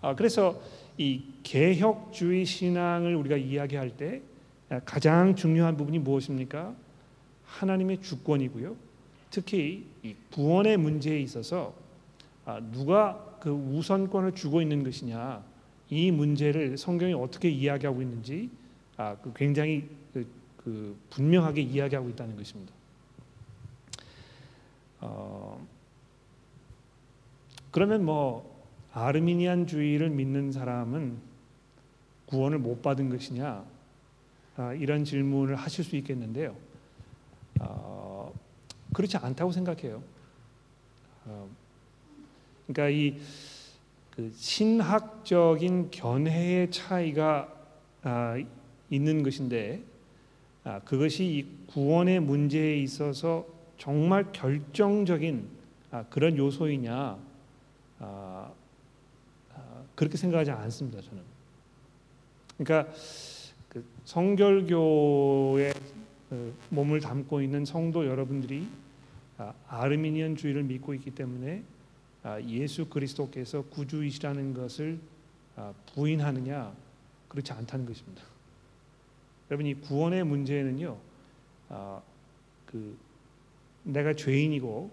아, 0.00 0.14
그래서 0.14 0.60
이 0.96 1.22
개혁주의 1.42 2.44
신앙을 2.44 3.14
우리가 3.14 3.36
이야기할 3.36 3.96
때 3.96 4.22
가장 4.84 5.34
중요한 5.34 5.76
부분이 5.76 5.98
무엇입니까? 6.00 6.74
하나님의 7.44 8.02
주권이고요. 8.02 8.87
특히 9.30 9.86
이 10.02 10.14
구원의 10.32 10.76
문제에 10.76 11.20
있어서 11.20 11.74
아, 12.44 12.60
누가 12.72 13.36
그 13.40 13.50
우선권을 13.50 14.32
주고 14.34 14.62
있는 14.62 14.82
것이냐 14.82 15.42
이 15.90 16.10
문제를 16.10 16.76
성경이 16.76 17.14
어떻게 17.14 17.48
이야기하고 17.48 18.02
있는지 18.02 18.50
아, 18.96 19.16
그 19.16 19.32
굉장히 19.34 19.88
그, 20.12 20.26
그 20.56 20.96
분명하게 21.10 21.62
이야기하고 21.62 22.08
있다는 22.10 22.36
것입니다. 22.36 22.72
어, 25.00 25.64
그러면 27.70 28.04
뭐 28.04 28.58
아르미니안주의를 28.92 30.10
믿는 30.10 30.50
사람은 30.50 31.18
구원을 32.26 32.58
못 32.58 32.82
받은 32.82 33.08
것이냐 33.10 33.64
아, 34.56 34.72
이런 34.74 35.04
질문을 35.04 35.54
하실 35.54 35.84
수 35.84 35.96
있겠는데요. 35.96 36.56
어, 37.60 38.17
그렇지 38.98 39.16
않다고 39.16 39.52
생각해요. 39.52 40.02
어, 41.24 41.48
그러니까 42.66 42.88
이 42.90 43.48
그 44.18 44.32
신학적인 44.34 45.92
견해의 45.92 46.72
차이가 46.72 47.54
아, 48.02 48.34
있는 48.90 49.22
것인데 49.22 49.80
아, 50.64 50.80
그것이 50.80 51.24
이 51.24 51.46
구원의 51.68 52.18
문제에 52.18 52.78
있어서 52.78 53.46
정말 53.78 54.32
결정적인 54.32 55.48
아, 55.92 56.04
그런 56.10 56.36
요소이냐 56.36 57.16
아, 58.00 58.52
아, 59.54 59.82
그렇게 59.94 60.16
생각하지 60.16 60.50
않습니다. 60.50 61.00
저는. 61.00 61.22
그러니까 62.58 62.92
그 63.68 63.84
성결교의 64.04 65.74
그 66.28 66.54
몸을 66.70 66.98
담고 66.98 67.40
있는 67.40 67.64
성도 67.64 68.04
여러분들이 68.04 68.66
아, 69.38 69.54
아르미니안주의를 69.68 70.64
믿고 70.64 70.94
있기 70.94 71.12
때문에 71.12 71.62
아, 72.24 72.40
예수 72.42 72.88
그리스도께서 72.88 73.62
구주이시라는 73.62 74.52
것을 74.52 74.98
아, 75.56 75.72
부인하느냐 75.94 76.74
그렇지 77.28 77.52
않다는 77.52 77.86
것입니다. 77.86 78.22
여러분 79.50 79.66
이 79.66 79.74
구원의 79.74 80.24
문제는요, 80.24 80.98
아, 81.68 82.02
그 82.66 82.98
내가 83.84 84.14
죄인이고 84.14 84.90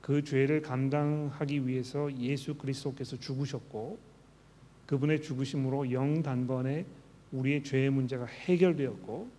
그 0.00 0.24
죄를 0.24 0.60
감당하기 0.60 1.66
위해서 1.66 2.12
예수 2.18 2.54
그리스도께서 2.54 3.16
죽으셨고 3.18 3.98
그분의 4.86 5.22
죽으심으로 5.22 5.92
영 5.92 6.22
단번에 6.22 6.84
우리의 7.30 7.62
죄의 7.62 7.90
문제가 7.90 8.26
해결되었고 8.26 9.30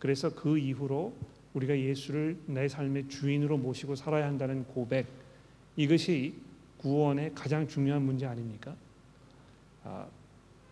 그래서 0.00 0.34
그 0.34 0.58
이후로 0.58 1.14
우리가 1.54 1.78
예수를 1.78 2.36
내 2.46 2.68
삶의 2.68 3.08
주인으로 3.08 3.56
모시고 3.56 3.94
살아야 3.94 4.26
한다는 4.26 4.64
고백 4.64 5.06
이것이 5.76 6.34
구원의 6.78 7.32
가장 7.34 7.66
중요한 7.66 8.02
문제 8.02 8.26
아닙니까? 8.26 8.76
아, 9.84 10.06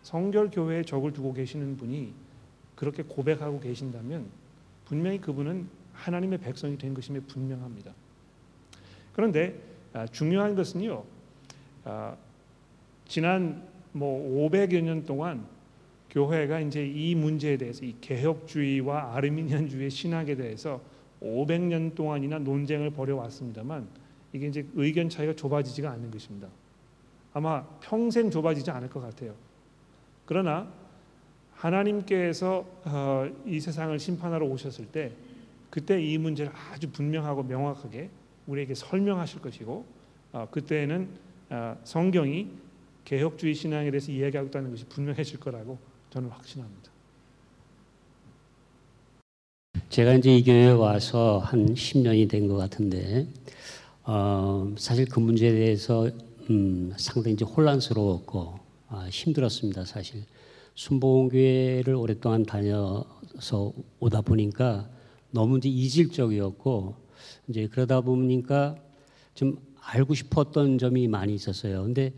성결 0.03 0.51
교회에 0.51 0.83
적을 0.83 1.13
두고 1.13 1.33
계시는 1.33 1.77
분이 1.77 2.13
그렇게 2.75 3.03
고백하고 3.03 3.59
계신다면 3.59 4.27
분명히 4.85 5.19
그분은 5.19 5.67
하나님의 5.93 6.39
백성이 6.39 6.77
된 6.77 6.93
것임에 6.93 7.21
분명합니다. 7.21 7.93
그런데 9.13 9.59
아, 9.93 10.05
중요한 10.07 10.55
것은요. 10.55 11.03
아, 11.85 12.15
지난 13.05 13.67
뭐 13.91 14.49
500여 14.49 14.81
년 14.81 15.05
동안 15.05 15.45
교회가 16.13 16.59
이제 16.59 16.85
이 16.85 17.15
문제에 17.15 17.57
대해서 17.57 17.83
이 17.83 17.95
개혁주의와 17.99 19.15
아르미니안주의 19.15 19.89
신학에 19.89 20.35
대해서 20.35 20.79
500년 21.21 21.95
동안이나 21.95 22.37
논쟁을 22.37 22.91
벌여 22.91 23.15
왔습니다만 23.15 23.87
이게 24.31 24.47
이제 24.47 24.65
의견 24.75 25.09
차이가 25.09 25.33
좁아지지가 25.33 25.89
않는 25.89 26.11
것입니다. 26.11 26.47
아마 27.33 27.63
평생 27.81 28.29
좁아지지 28.29 28.69
않을 28.69 28.89
것 28.89 29.01
같아요. 29.01 29.33
그러나 30.25 30.71
하나님께서 31.55 32.63
어, 32.85 33.27
이 33.47 33.59
세상을 33.59 33.97
심판하러 33.97 34.45
오셨을 34.45 34.85
때 34.85 35.11
그때 35.71 35.99
이 35.99 36.19
문제를 36.19 36.51
아주 36.71 36.91
분명하고 36.91 37.41
명확하게 37.41 38.11
우리에게 38.45 38.75
설명하실 38.75 39.41
것이고 39.41 39.83
어, 40.33 40.47
그때는 40.51 41.09
어, 41.49 41.75
성경이 41.83 42.51
개혁주의 43.05 43.55
신앙에 43.55 43.89
대해서 43.89 44.11
이야기하고 44.11 44.49
있다는 44.49 44.69
것이 44.69 44.85
분명해질 44.85 45.39
거라고 45.39 45.92
저는 46.13 46.29
확신합니다. 46.29 46.91
제가 49.89 50.13
이제 50.13 50.35
이 50.37 50.43
교회에 50.43 50.69
와서 50.69 51.39
한 51.39 51.73
10년이 51.73 52.29
된 52.29 52.47
것 52.47 52.55
같은데 52.55 53.27
어, 54.03 54.71
사실 54.77 55.05
그 55.07 55.19
문제에 55.19 55.51
대해서 55.51 56.11
음, 56.51 56.93
상당히 56.97 57.33
이제 57.33 57.43
혼란스러웠고 57.45 58.59
아, 58.89 59.07
힘들었습니다. 59.09 59.85
사실 59.85 60.23
순복음교회를 60.75 61.95
오랫동안 61.95 62.43
다녀서 62.43 63.73
오다 63.99 64.21
보니까 64.21 64.87
너무 65.31 65.57
이제 65.57 65.67
이질적이었고 65.67 66.93
이제 67.47 67.67
그러다 67.69 68.01
보니까 68.01 68.75
좀 69.33 69.57
알고 69.81 70.13
싶었던 70.13 70.77
점이 70.77 71.07
많이 71.07 71.33
있었어요. 71.33 71.81
근데 71.81 72.13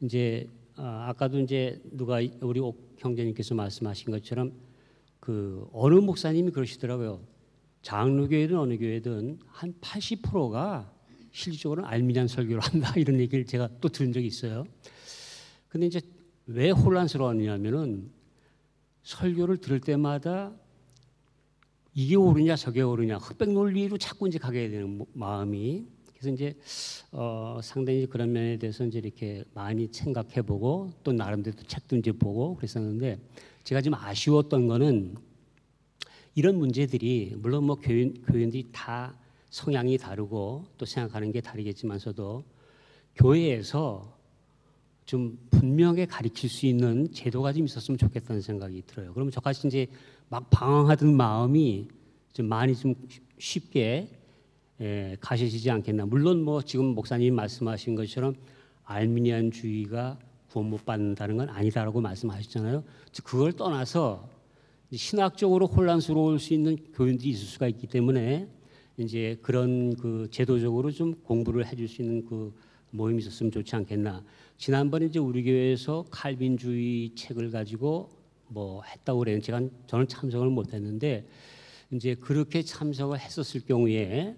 이제 0.00 0.48
아, 0.76 1.08
아까도 1.10 1.38
이제 1.38 1.82
누가 1.92 2.20
우리 2.40 2.60
옥 2.60 2.85
형제님께서 2.98 3.54
말씀하신 3.54 4.10
것처럼 4.10 4.52
그 5.20 5.68
어느 5.72 5.94
목사님이 5.94 6.50
그러시더라고요. 6.50 7.20
장로교회든 7.82 8.58
어느 8.58 8.78
교회든 8.78 9.38
한 9.46 9.74
80%가 9.80 10.92
실질적으로는 11.30 11.88
알미니안 11.88 12.28
설교를 12.28 12.60
한다 12.60 12.92
이런 12.98 13.20
얘기를 13.20 13.44
제가 13.44 13.68
또 13.80 13.88
들은 13.88 14.12
적이 14.12 14.26
있어요. 14.26 14.64
근데 15.68 15.86
이제 15.86 16.00
왜 16.46 16.70
혼란스러웠냐면은 16.70 18.10
설교를 19.02 19.58
들을 19.58 19.80
때마다 19.80 20.52
이게 21.94 22.14
옳으냐 22.14 22.56
저게 22.56 22.82
옳으냐 22.82 23.16
흑백 23.16 23.50
논리로 23.52 23.98
자꾸 23.98 24.28
이제 24.28 24.38
가게 24.38 24.68
되는 24.68 25.04
마음이 25.12 25.86
그래서 26.26 26.30
이제 26.32 26.54
어 27.12 27.60
상당히 27.62 28.06
그런 28.06 28.32
면에 28.32 28.58
대해서 28.58 28.84
이제 28.84 28.98
이렇게 28.98 29.44
많이 29.54 29.88
생각해보고 29.90 30.90
또 31.04 31.12
나름대로 31.12 31.56
책도 31.56 31.96
이제 31.96 32.10
보고 32.10 32.56
그랬었는데 32.56 33.18
제가 33.62 33.80
좀 33.80 33.94
아쉬웠던 33.94 34.66
거는 34.66 35.14
이런 36.34 36.58
문제들이 36.58 37.34
물론 37.38 37.64
뭐 37.64 37.76
교인 37.76 38.22
교인들이 38.22 38.66
다 38.72 39.16
성향이 39.50 39.96
다르고 39.98 40.66
또 40.76 40.84
생각하는 40.84 41.30
게 41.30 41.40
다르겠지만서도 41.40 42.44
교회에서 43.14 44.16
좀 45.06 45.38
분명하게 45.50 46.06
가르칠 46.06 46.50
수 46.50 46.66
있는 46.66 47.12
제도가 47.12 47.52
좀 47.52 47.64
있었으면 47.64 47.96
좋겠다는 47.96 48.42
생각이 48.42 48.82
들어요. 48.86 49.14
그러면 49.14 49.30
저같이 49.30 49.68
이제 49.68 49.86
막 50.28 50.50
방황하던 50.50 51.16
마음이 51.16 51.86
좀 52.32 52.46
많이 52.46 52.74
좀 52.74 52.94
쉽게 53.38 54.10
예, 54.80 55.16
가셔지지 55.20 55.70
않겠나. 55.70 56.06
물론 56.06 56.42
뭐 56.42 56.62
지금 56.62 56.86
목사님이 56.86 57.30
말씀하신 57.30 57.94
것처럼 57.94 58.34
알미니안 58.84 59.50
주의가 59.50 60.18
구원 60.50 60.70
못 60.70 60.84
받는다는 60.84 61.36
건 61.36 61.48
아니다라고 61.48 62.00
말씀하셨잖아요. 62.00 62.84
그걸 63.24 63.52
떠나서 63.52 64.28
신학적으로 64.92 65.66
혼란스러울 65.66 66.38
수 66.38 66.54
있는 66.54 66.76
교인들이 66.94 67.30
있을 67.30 67.46
수가 67.46 67.68
있기 67.68 67.86
때문에 67.86 68.48
이제 68.98 69.38
그런 69.42 69.94
그 69.96 70.28
제도적으로 70.30 70.90
좀 70.90 71.14
공부를 71.24 71.66
해줄 71.66 71.88
수 71.88 72.02
있는 72.02 72.24
그 72.24 72.54
모임이 72.90 73.18
있었으면 73.18 73.50
좋지 73.50 73.74
않겠나. 73.76 74.24
지난번에 74.56 75.06
이제 75.06 75.18
우리 75.18 75.42
교회에서 75.42 76.06
칼빈주의 76.10 77.14
책을 77.14 77.50
가지고 77.50 78.10
뭐 78.48 78.82
했다고 78.82 79.18
그래요. 79.18 79.40
제가 79.40 79.60
저는 79.86 80.06
참석을 80.08 80.48
못 80.48 80.72
했는데 80.72 81.26
이제 81.90 82.14
그렇게 82.14 82.62
참석을 82.62 83.18
했었을 83.18 83.62
경우에 83.66 84.36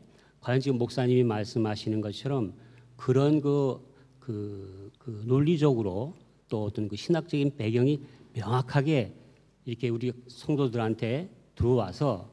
과연 0.48 0.62
지금 0.62 0.78
목사님이 0.78 1.24
말씀하시는 1.24 2.00
것처럼 2.00 2.54
그런 2.96 3.42
그, 3.42 3.86
그, 4.18 4.90
그 4.98 5.22
논리적으로 5.26 6.16
또 6.48 6.64
어떤 6.64 6.88
그 6.88 6.96
신학적인 6.96 7.54
배경이 7.58 8.00
명확하게 8.32 9.12
이렇게 9.66 9.90
우리 9.90 10.10
성도들한테 10.26 11.28
들어와서 11.54 12.30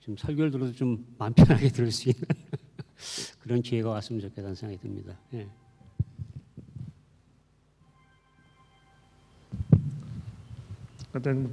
좀 0.00 0.16
설교를 0.16 0.50
들어도 0.50 0.72
좀 0.72 1.06
마음 1.18 1.32
편하게 1.32 1.68
들을 1.68 1.92
수 1.92 2.08
있는 2.08 2.20
그런 3.38 3.62
기회가 3.62 3.90
왔으면 3.90 4.20
좋겠다는 4.22 4.56
생각이 4.56 4.80
듭니다. 4.80 5.16
예. 5.34 5.46
어떤 11.14 11.52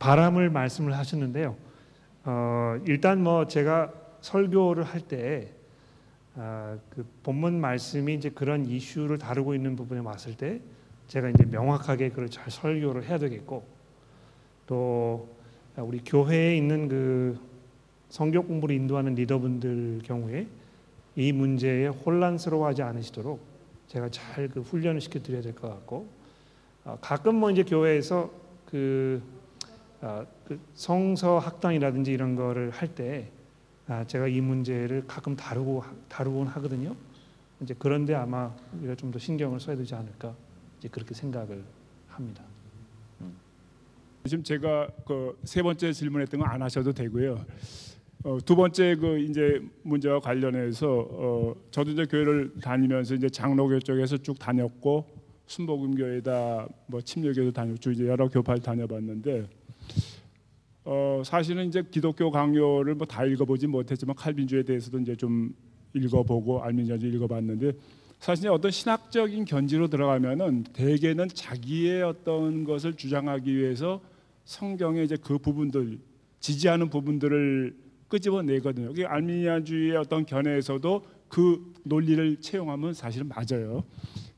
바람을 0.00 0.50
말씀을 0.50 0.98
하셨는데요. 0.98 1.56
어, 2.24 2.80
일단 2.84 3.22
뭐 3.22 3.46
제가 3.46 4.05
설교를 4.26 4.82
할때 4.82 5.52
아, 6.34 6.76
그 6.90 7.06
본문 7.22 7.60
말씀이 7.60 8.12
이제 8.14 8.28
그런 8.28 8.66
이슈를 8.66 9.18
다루고 9.18 9.54
있는 9.54 9.76
부분에 9.76 10.00
왔을 10.00 10.36
때 10.36 10.60
제가 11.06 11.30
이제 11.30 11.44
명확하게 11.44 12.10
그걸 12.10 12.28
잘 12.28 12.50
설교를 12.50 13.04
해야 13.04 13.18
되겠고 13.18 13.64
또 14.66 15.28
우리 15.76 16.00
교회에 16.04 16.56
있는 16.56 16.88
그 16.88 17.38
성경 18.08 18.46
공부를 18.46 18.74
인도하는 18.74 19.14
리더분들 19.14 20.00
경우에 20.04 20.46
이 21.14 21.32
문제에 21.32 21.86
혼란스러워하지 21.86 22.82
않으시도록 22.82 23.40
제가 23.86 24.08
잘 24.10 24.48
그 24.48 24.60
훈련을 24.60 25.00
시켜 25.00 25.20
드려야 25.20 25.40
될 25.42 25.54
것 25.54 25.68
같고 25.68 26.08
어, 26.84 26.98
가끔 27.00 27.36
뭐 27.36 27.50
이제 27.50 27.62
교회에서 27.62 28.30
그, 28.66 29.22
어, 30.00 30.26
그 30.44 30.58
성서 30.74 31.38
학당이라든지 31.38 32.12
이런 32.12 32.34
거를 32.34 32.70
할때 32.70 33.30
아, 33.30 33.35
제가 34.06 34.26
이 34.28 34.40
문제를 34.40 35.06
가끔 35.06 35.36
다루고 35.36 35.84
다루곤 36.08 36.46
하거든요. 36.48 36.94
이제 37.60 37.74
그런데 37.78 38.14
아마 38.14 38.52
우리가 38.78 38.94
좀 38.96 39.10
더 39.12 39.18
신경을 39.18 39.60
써야 39.60 39.76
되지 39.76 39.94
않을까 39.94 40.34
이제 40.78 40.88
그렇게 40.88 41.14
생각을 41.14 41.62
합니다. 42.08 42.42
지금 44.26 44.42
제가 44.42 44.88
그 45.06 45.36
세 45.44 45.62
번째 45.62 45.92
질문했던 45.92 46.40
거안 46.40 46.60
하셔도 46.60 46.92
되고요. 46.92 47.44
어, 48.24 48.38
두 48.44 48.56
번째 48.56 48.96
그 48.96 49.20
이제 49.20 49.62
문제와 49.84 50.18
관련해서 50.18 51.08
어, 51.08 51.54
저도 51.70 51.92
이제 51.92 52.04
교회를 52.06 52.54
다니면서 52.60 53.14
이제 53.14 53.28
장로교 53.28 53.78
쪽에서 53.78 54.16
쭉 54.16 54.36
다녔고 54.36 55.06
순복음교회다 55.46 56.68
뭐 56.88 57.00
침례교도 57.00 57.52
다녔고 57.52 57.92
이제 57.92 58.08
여러 58.08 58.28
교파를 58.28 58.60
다녀봤는데 58.60 59.48
어, 60.88 61.20
사실은 61.24 61.66
이제 61.66 61.82
기독교 61.90 62.30
강요를 62.30 62.94
뭐 62.94 63.06
다 63.06 63.24
읽어보지 63.24 63.66
못했지만 63.66 64.14
칼빈주에 64.14 64.62
대해서도 64.62 65.00
이제 65.00 65.16
좀 65.16 65.52
읽어보고 65.94 66.62
알민주주 66.62 67.08
읽어봤는데 67.08 67.72
사실 68.20 68.48
어떤 68.48 68.70
신학적인 68.70 69.44
견지로 69.46 69.88
들어가면은 69.88 70.62
대개는 70.72 71.28
자기의 71.28 72.02
어떤 72.02 72.64
것을 72.64 72.94
주장하기 72.94 73.54
위해서 73.56 74.00
성경의 74.44 75.04
이제 75.04 75.16
그 75.16 75.38
부분들 75.38 75.98
지지하는 76.40 76.88
부분들을 76.88 77.74
끄집어내거든요. 78.08 78.94
그 78.94 79.04
알미니아주의의 79.04 79.96
어떤 79.96 80.24
견해에서도 80.24 81.04
그 81.28 81.74
논리를 81.82 82.36
채용하면 82.40 82.94
사실은 82.94 83.28
맞아요. 83.28 83.82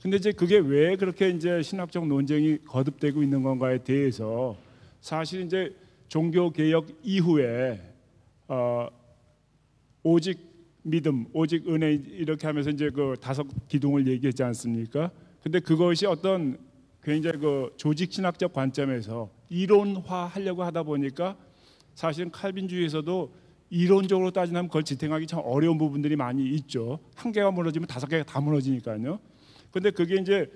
근데 0.00 0.16
이제 0.16 0.32
그게 0.32 0.56
왜 0.58 0.96
그렇게 0.96 1.28
이제 1.28 1.60
신학적 1.60 2.06
논쟁이 2.06 2.58
거듭되고 2.64 3.22
있는 3.22 3.42
건가에 3.42 3.78
대해서 3.84 4.56
사실 5.02 5.42
이제 5.42 5.74
종교 6.08 6.50
개혁 6.50 6.86
이후에 7.02 7.80
어, 8.48 8.88
오직 10.02 10.38
믿음, 10.82 11.26
오직 11.34 11.68
은혜 11.68 11.92
이렇게 11.92 12.46
하면서 12.46 12.70
이제 12.70 12.90
그 12.90 13.14
다섯 13.20 13.46
기둥을 13.68 14.06
얘기했지 14.06 14.42
않습니까? 14.42 15.10
근데 15.42 15.60
그것이 15.60 16.06
어떤 16.06 16.58
굉장히 17.02 17.38
그 17.38 17.74
조직 17.76 18.12
신학적 18.12 18.52
관점에서 18.52 19.30
이론화하려고 19.50 20.64
하다 20.64 20.82
보니까 20.84 21.36
사실은 21.94 22.30
칼빈주의에서도 22.30 23.32
이론적으로 23.70 24.30
따지면 24.30 24.68
그걸 24.68 24.82
지탱하기 24.82 25.26
참 25.26 25.42
어려운 25.44 25.76
부분들이 25.76 26.16
많이 26.16 26.48
있죠. 26.54 27.00
한 27.14 27.32
개가 27.32 27.50
무너지면 27.50 27.86
다섯 27.86 28.06
개가 28.06 28.24
다 28.24 28.40
무너지니까요. 28.40 29.18
근데 29.70 29.90
그게 29.90 30.16
이제 30.16 30.50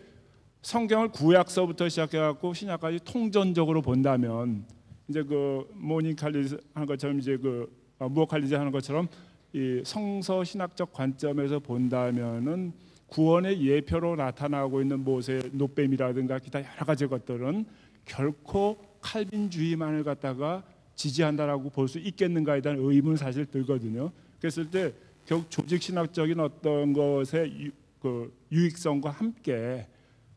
성경을 0.63 1.09
구약서부터 1.09 1.91
시작해 1.91 2.19
갖고 2.19 2.55
신약까지 2.55 3.01
통전적으로 3.05 3.83
본다면 3.83 4.65
이제 5.13 5.23
그 5.23 5.69
무어 5.75 6.17
칼리지 6.17 6.57
하는 6.73 6.87
것처럼 6.87 7.19
이제 7.19 7.37
그 7.37 7.71
어, 7.99 8.09
무어 8.09 8.25
칼리지 8.25 8.55
하는 8.55 8.73
것처럼 8.73 9.09
이 9.53 9.83
성서 9.85 10.43
신학적 10.43 10.91
관점에서 10.95 11.59
본다면은 11.59 12.73
구원의 13.09 13.63
예표로 13.63 14.17
나타나고 14.17 14.81
있는 14.81 15.05
모세 15.05 15.43
놋뱀이라든가 15.53 16.39
기타 16.39 16.61
여러 16.61 16.87
가지 16.87 17.07
것들은 17.07 17.67
결코 18.07 18.79
칼빈주의만을 19.03 20.03
갖다가 20.03 20.65
지지한다라고 20.95 21.69
볼 21.69 21.89
수 21.89 21.99
있겠는가에 21.99 22.63
대한 22.63 22.79
의문 22.81 23.17
사실 23.17 23.45
들거든요. 23.45 24.11
그랬을 24.41 24.71
때 24.71 24.95
결국 25.27 25.51
조직 25.51 25.83
신학적인 25.83 26.41
어떤 26.41 26.95
것의 26.95 27.53
유, 27.61 27.71
그 28.01 28.33
유익성과 28.51 29.11
함께 29.11 29.87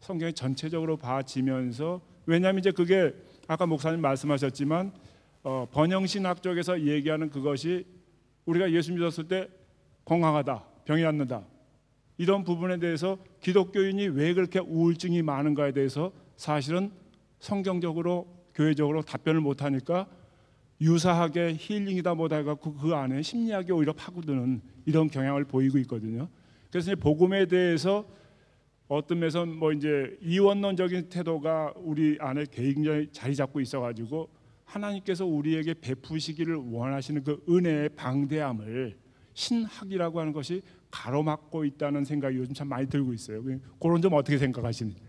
성경이 0.01 0.33
전체적으로 0.33 0.97
봐지면서 0.97 2.01
왜냐하면 2.25 2.59
이제 2.59 2.71
그게 2.71 3.13
아까 3.47 3.65
목사님 3.65 4.01
말씀하셨지만 4.01 4.91
어, 5.43 5.67
번영신학 5.71 6.41
쪽에서 6.41 6.81
얘기하는 6.81 7.29
그것이 7.29 7.85
우리가 8.45 8.71
예수 8.71 8.93
믿었을 8.93 9.27
때 9.27 9.47
건강하다, 10.05 10.63
병이 10.85 11.03
낫는다 11.03 11.43
이런 12.17 12.43
부분에 12.43 12.77
대해서 12.79 13.17
기독교인이 13.41 14.07
왜 14.09 14.33
그렇게 14.33 14.59
우울증이 14.59 15.21
많은가에 15.21 15.73
대해서 15.73 16.11
사실은 16.37 16.91
성경적으로 17.39 18.27
교회적으로 18.53 19.01
답변을 19.01 19.41
못하니까 19.41 20.07
유사하게 20.81 21.55
힐링이다 21.57 22.15
뭐다 22.15 22.37
해갖고 22.37 22.75
그 22.75 22.93
안에 22.93 23.21
심리학이 23.21 23.71
오히려 23.71 23.93
파고드는 23.93 24.61
이런 24.85 25.07
경향을 25.09 25.45
보이고 25.45 25.77
있거든요. 25.79 26.27
그래서 26.69 26.91
이제 26.91 26.95
복음에 26.99 27.45
대해서 27.45 28.05
어떤 28.87 29.19
면에서 29.19 29.45
뭐 29.45 29.71
이제 29.71 30.17
이원론적인 30.21 31.09
태도가 31.09 31.73
우리 31.77 32.17
안에 32.19 32.45
굉장히 32.51 33.07
자리 33.11 33.35
잡고 33.35 33.59
있어가지고 33.59 34.29
하나님께서 34.65 35.25
우리에게 35.25 35.73
베푸시기를 35.75 36.55
원하시는 36.55 37.23
그 37.23 37.43
은혜의 37.49 37.89
방대함을 37.89 38.97
신학이라고 39.33 40.19
하는 40.19 40.33
것이 40.33 40.61
가로막고 40.91 41.65
있다는 41.65 42.05
생각이 42.05 42.37
요즘 42.37 42.53
참 42.53 42.69
많이 42.69 42.87
들고 42.87 43.13
있어요. 43.13 43.43
그런 43.79 44.01
점 44.01 44.13
어떻게 44.13 44.37
생각하시는지? 44.37 45.01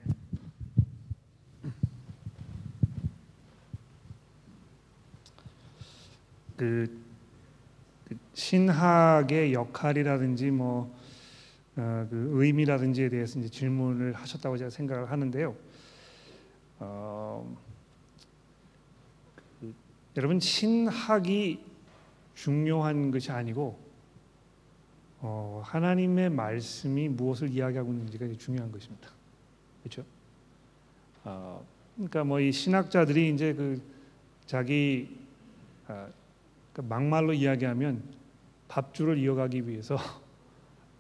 그, 6.56 7.02
그 8.08 8.18
신학의 8.34 9.52
역할이라든지 9.52 10.50
뭐 10.50 10.95
어, 11.76 12.06
그 12.08 12.30
의미라든지에 12.32 13.08
대해서 13.08 13.38
이제 13.38 13.48
질문을 13.48 14.14
하셨다고 14.14 14.56
제가 14.56 14.70
생각을 14.70 15.10
하는데요. 15.10 15.54
어, 16.78 17.56
그, 19.60 19.74
여러분 20.16 20.40
신학이 20.40 21.62
중요한 22.34 23.10
것이 23.10 23.30
아니고 23.30 23.78
어, 25.20 25.62
하나님의 25.64 26.30
말씀이 26.30 27.08
무엇을 27.08 27.50
이야기하고 27.50 27.92
있는지가 27.92 28.26
중요한 28.38 28.70
것입니다. 28.70 29.10
그렇죠? 29.82 30.04
어, 31.24 31.64
그러니까 31.96 32.24
뭐 32.24 32.40
이 32.40 32.52
신학자들이 32.52 33.30
이제 33.30 33.52
그 33.54 33.80
자기 34.46 35.18
어, 35.88 36.08
그 36.72 36.80
막말로 36.82 37.32
이야기하면 37.32 38.02
밥줄을 38.68 39.18
이어가기 39.18 39.66
위해서 39.68 39.96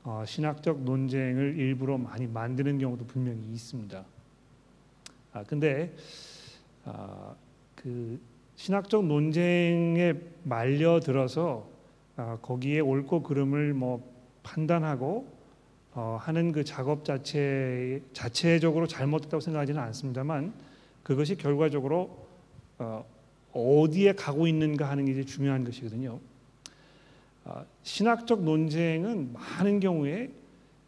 어, 0.08 0.22
신학적 0.24 0.82
논쟁을 0.82 1.56
일부러 1.58 1.98
많이 1.98 2.28
만드는 2.28 2.78
경우도 2.78 3.06
분명히 3.06 3.40
있습니다. 3.52 4.04
아 5.32 5.42
근데 5.42 5.92
아, 6.84 7.34
그 7.74 8.20
신학적 8.54 9.04
논쟁에 9.04 10.14
말려 10.44 11.00
들어서 11.00 11.68
아, 12.14 12.38
거기에 12.40 12.78
옳고 12.78 13.24
그름을 13.24 13.74
뭐 13.74 14.08
판단하고 14.44 15.26
어, 15.94 16.18
하는 16.20 16.52
그 16.52 16.62
작업 16.62 17.04
자체 17.04 18.00
자체적으로 18.12 18.86
잘못됐다고 18.86 19.40
생각하지는 19.40 19.82
않습니다만 19.82 20.54
그것이 21.02 21.34
결과적으로 21.36 22.28
어, 22.78 23.04
어디에 23.52 24.12
가고 24.12 24.46
있는가 24.46 24.88
하는 24.88 25.06
게 25.06 25.12
이제 25.12 25.24
중요한 25.24 25.64
것이거든요. 25.64 26.20
아, 27.46 27.64
신학적 27.82 28.42
논쟁은 28.42 29.32
많은 29.32 29.80
경우에 29.80 30.30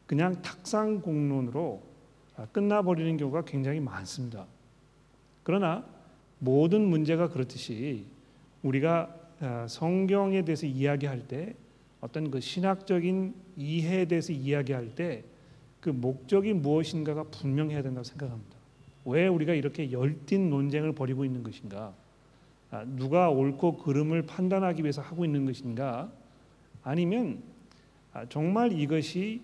그냥 0.06 0.42
탁상 0.42 1.00
공론으로 1.00 1.82
아, 2.36 2.46
끝나버리는 2.52 3.16
경우가 3.16 3.44
굉장히 3.44 3.80
많습니다. 3.80 4.46
그러나 5.42 5.84
모든 6.38 6.82
문제가 6.82 7.28
그렇듯이 7.28 8.04
우리가 8.62 9.14
아, 9.40 9.66
성경에 9.68 10.42
대해서 10.44 10.66
이야기할 10.66 11.28
때 11.28 11.54
어떤 12.00 12.30
그 12.30 12.40
신학적인 12.40 13.34
이해에 13.56 14.04
대해서 14.04 14.32
이야기할 14.32 14.94
때 14.94 15.24
그 15.80 15.90
목적이 15.90 16.54
무엇인가가 16.54 17.24
분명해야 17.24 17.82
된다고 17.82 18.04
생각합니다. 18.04 18.56
왜 19.04 19.26
우리가 19.26 19.54
이렇게 19.54 19.90
열띤 19.92 20.50
논쟁을 20.50 20.92
벌이고 20.92 21.24
있는 21.24 21.42
것인가? 21.42 21.94
누가 22.96 23.30
옳고 23.30 23.78
그름을 23.78 24.22
판단하기 24.22 24.82
위해서 24.82 25.00
하고 25.00 25.24
있는 25.24 25.46
것인가? 25.46 26.10
아니면 26.88 27.42
아, 28.14 28.24
정말 28.30 28.72
이것이 28.72 29.42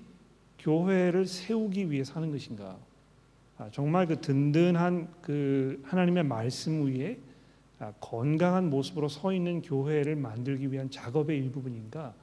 교회를 0.61 1.27
세우기 1.27 1.91
위해서 1.91 2.15
하는 2.15 2.31
것인가? 2.31 2.79
아, 3.59 3.69
정말 3.71 4.07
그 4.07 4.19
든든한 4.19 5.09
그 5.21 5.83
하나님의 5.85 6.25
말씀 6.25 6.87
위에 6.87 7.19
아, 7.79 7.93
건강한 8.01 8.71
모습으로 8.71 9.09
서 9.09 9.35
있는 9.35 9.61
교회를 9.61 10.17
만들기 10.17 10.73
위한 10.73 10.91
작업의 10.91 11.37
일부분인가? 11.39 12.15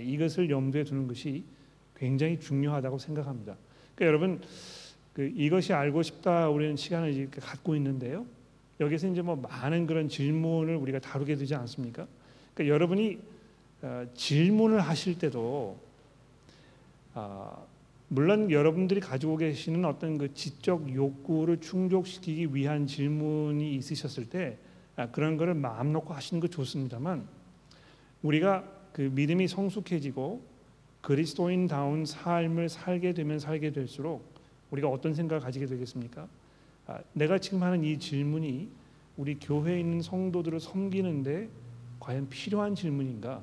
이것을 0.00 0.48
염두에 0.50 0.84
두는 0.84 1.08
것이 1.08 1.42
굉장히 1.96 2.38
중요하다고 2.38 2.98
생각합니다. 2.98 3.56
그러니까 3.96 4.06
여러분 4.06 4.40
그 5.12 5.32
이것이 5.34 5.72
알고 5.72 6.02
싶다 6.02 6.48
우리는 6.48 6.76
시간을 6.76 7.12
이렇게 7.12 7.40
갖고 7.40 7.74
있는데요. 7.74 8.24
여기서 8.78 9.08
이제 9.08 9.20
뭐 9.20 9.34
많은 9.34 9.88
그런 9.88 10.08
질문을 10.08 10.76
우리가 10.76 11.00
다루게 11.00 11.34
되지 11.34 11.56
않습니까? 11.56 12.06
그러니까 12.54 12.72
여러분이 12.72 13.18
어, 13.18 13.29
질문을 14.14 14.80
하실 14.80 15.18
때도 15.18 15.78
어, 17.14 17.66
물론 18.08 18.50
여러분들이 18.50 19.00
가지고 19.00 19.36
계시는 19.36 19.84
어떤 19.84 20.18
그 20.18 20.34
지적 20.34 20.92
욕구를 20.94 21.60
충족시키기 21.60 22.54
위한 22.54 22.86
질문이 22.86 23.74
있으셨을 23.76 24.28
때 24.28 24.58
아, 24.96 25.10
그런 25.10 25.36
거를 25.36 25.54
마음 25.54 25.92
놓고 25.92 26.12
하시는 26.12 26.40
거 26.40 26.48
좋습니다만 26.48 27.26
우리가 28.22 28.64
그 28.92 29.02
믿음이 29.02 29.48
성숙해지고 29.48 30.42
그리스도인다운 31.00 32.04
삶을 32.04 32.68
살게 32.68 33.14
되면 33.14 33.38
살게 33.38 33.72
될수록 33.72 34.28
우리가 34.70 34.88
어떤 34.88 35.14
생각을 35.14 35.40
가지게 35.40 35.66
되겠습니까? 35.66 36.28
아, 36.86 36.98
내가 37.12 37.38
지금 37.38 37.62
하는 37.62 37.84
이 37.84 37.98
질문이 37.98 38.68
우리 39.16 39.38
교회에 39.38 39.80
있는 39.80 40.02
성도들을 40.02 40.60
섬기는데 40.60 41.48
과연 42.00 42.28
필요한 42.28 42.74
질문인가? 42.74 43.42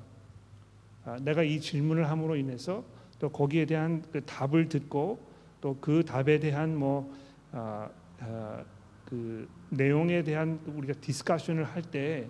아, 1.07 1.15
내가 1.21 1.41
이 1.41 1.61
질문을 1.61 2.09
함으로 2.09 2.35
인해서 2.35 2.83
또 3.17 3.29
거기에 3.29 3.65
대한 3.65 4.03
그 4.11 4.23
답을 4.25 4.67
듣고 4.67 5.25
또 5.61 5.77
그 5.79 6.03
답에 6.03 6.39
대한 6.39 6.77
뭐 6.77 7.11
아, 7.53 7.89
아, 8.19 8.63
그 9.05 9.47
내용에 9.69 10.23
대한 10.23 10.59
우리가 10.67 10.99
discussion을 10.99 11.63
할 11.63 11.81
때 11.81 12.29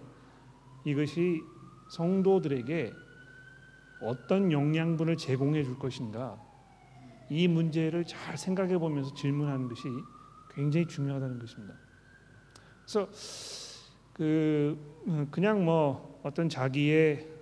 이것이 0.85 1.41
성도들에게 1.89 2.93
어떤 4.01 4.51
영양분을 4.51 5.17
제공해 5.17 5.63
줄 5.63 5.79
것인가 5.79 6.39
이 7.31 7.47
문제를 7.47 8.05
잘 8.05 8.37
생각해 8.37 8.77
보면서 8.77 9.13
질문하는 9.15 9.67
것이 9.67 9.87
굉장히 10.51 10.87
중요하다는 10.87 11.39
것입니다. 11.39 11.73
그래서 12.85 13.09
그 14.13 14.77
그냥 15.31 15.65
뭐 15.65 16.21
어떤 16.23 16.47
자기의 16.47 17.36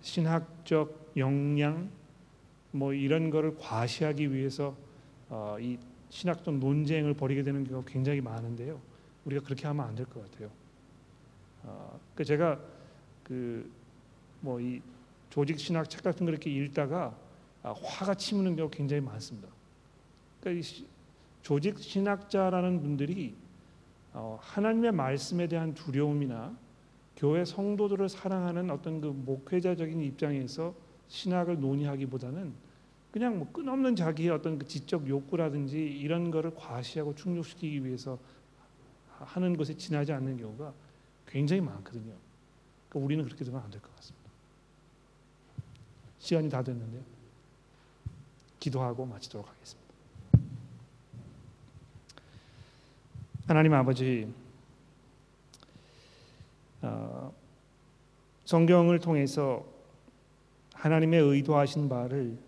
신학적 0.00 1.12
역량 1.16 1.90
뭐 2.72 2.92
이런 2.92 3.30
거를 3.30 3.56
과시하기 3.56 4.32
위해서 4.32 4.76
어, 5.28 5.56
이 5.60 5.78
신학적 6.10 6.54
논쟁을 6.58 7.14
벌이게 7.14 7.42
되는 7.42 7.64
경우가 7.64 7.90
굉장히 7.90 8.20
많은데요. 8.20 8.80
우리가 9.24 9.44
그렇게 9.44 9.66
하면 9.66 9.86
안 9.86 9.94
될 9.94 10.04
것 10.06 10.30
같아요. 10.30 10.50
어, 11.64 12.00
그 12.14 12.24
제가 12.24 12.58
그 13.24 13.70
뭐 14.40 14.60
이 14.60 14.80
조직 15.30 15.58
신학 15.58 15.90
책 15.90 16.02
같은 16.02 16.24
거 16.24 16.30
이렇게 16.32 16.50
읽다가 16.50 17.14
아, 17.62 17.72
화가 17.72 18.14
치무는 18.14 18.56
경우 18.56 18.70
굉장히 18.70 19.02
많습니다. 19.02 19.48
그러니까 20.40 20.64
이 20.66 20.86
조직 21.42 21.78
신학자라는 21.78 22.80
분들이 22.80 23.34
어, 24.12 24.38
하나님의 24.40 24.92
말씀에 24.92 25.46
대한 25.48 25.74
두려움이나 25.74 26.56
교회 27.18 27.44
성도들을 27.44 28.08
사랑하는 28.08 28.70
어떤 28.70 29.00
그 29.00 29.08
목회자적인 29.08 30.00
입장에서 30.02 30.72
신학을 31.08 31.58
논의하기보다는 31.60 32.54
그냥 33.10 33.38
뭐 33.40 33.50
끝없는 33.50 33.96
자기의 33.96 34.30
어떤 34.30 34.56
그 34.56 34.68
지적 34.68 35.08
욕구라든지 35.08 35.78
이런 35.80 36.30
거를 36.30 36.54
과시하고 36.54 37.16
충족시키기 37.16 37.84
위해서 37.84 38.18
하는 39.18 39.56
것에 39.56 39.76
지나지 39.76 40.12
않는 40.12 40.36
경우가 40.36 40.72
굉장히 41.26 41.60
많거든요. 41.60 42.12
그러니까 42.88 43.04
우리는 43.04 43.24
그렇게 43.24 43.44
되면 43.44 43.60
안 43.60 43.68
될 43.70 43.80
것 43.82 43.94
같습니다. 43.96 44.30
시간이 46.20 46.48
다 46.48 46.62
됐는데요. 46.62 47.02
기도하고 48.60 49.04
마치도록 49.06 49.48
하겠습니다. 49.48 49.88
하나님 53.48 53.72
아버지 53.74 54.32
성경을 58.48 58.98
통해서 58.98 59.62
하나님의 60.72 61.20
의도하신 61.20 61.90
바를 61.90 62.38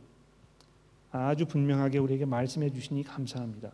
아주 1.12 1.44
분명하게 1.44 1.98
우리에게 1.98 2.24
말씀해 2.24 2.70
주시니 2.70 3.04
감사합니다. 3.04 3.70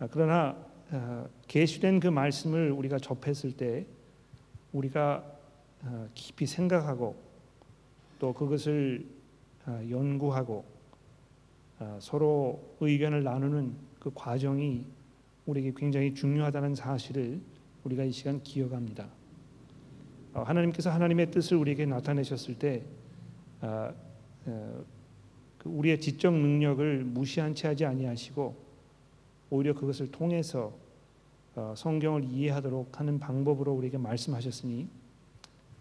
아, 0.00 0.08
그러나 0.10 0.56
어, 0.90 1.28
계시된 1.46 2.00
그 2.00 2.08
말씀을 2.08 2.72
우리가 2.72 2.98
접했을 2.98 3.56
때 3.56 3.86
우리가 4.72 5.24
어, 5.84 6.08
깊이 6.14 6.46
생각하고 6.46 7.14
또 8.18 8.32
그것을 8.32 9.06
연구하고 9.88 10.64
서로 12.00 12.76
의견을 12.80 13.22
나누는 13.22 13.76
그 14.00 14.10
과정이 14.12 14.84
우리에게 15.46 15.74
굉장히 15.76 16.12
중요하다는 16.12 16.74
사실을 16.74 17.40
우리가 17.84 18.02
이 18.02 18.10
시간 18.10 18.42
기억합니다. 18.42 19.08
어, 20.34 20.42
하나님께서 20.42 20.90
하나님의 20.90 21.30
뜻을 21.30 21.56
우리에게 21.56 21.86
나타내셨을 21.86 22.58
때 22.58 22.82
아, 23.60 23.92
어, 24.46 24.84
그 25.58 25.68
우리의 25.68 26.00
지적 26.00 26.34
능력을 26.34 27.04
무시한 27.04 27.54
채 27.54 27.68
하지 27.68 27.86
아니하시고 27.86 28.54
오히려 29.50 29.74
그것을 29.74 30.10
통해서 30.10 30.72
어, 31.54 31.72
성경을 31.76 32.24
이해하도록 32.24 32.98
하는 32.98 33.20
방법으로 33.20 33.72
우리에게 33.72 33.96
말씀하셨으니 33.96 34.88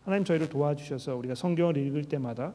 하나님 0.06 0.24
저희를 0.24 0.50
도와주셔서 0.50 1.16
우리가 1.16 1.34
성경을 1.34 1.78
읽을 1.78 2.06
때마다 2.06 2.54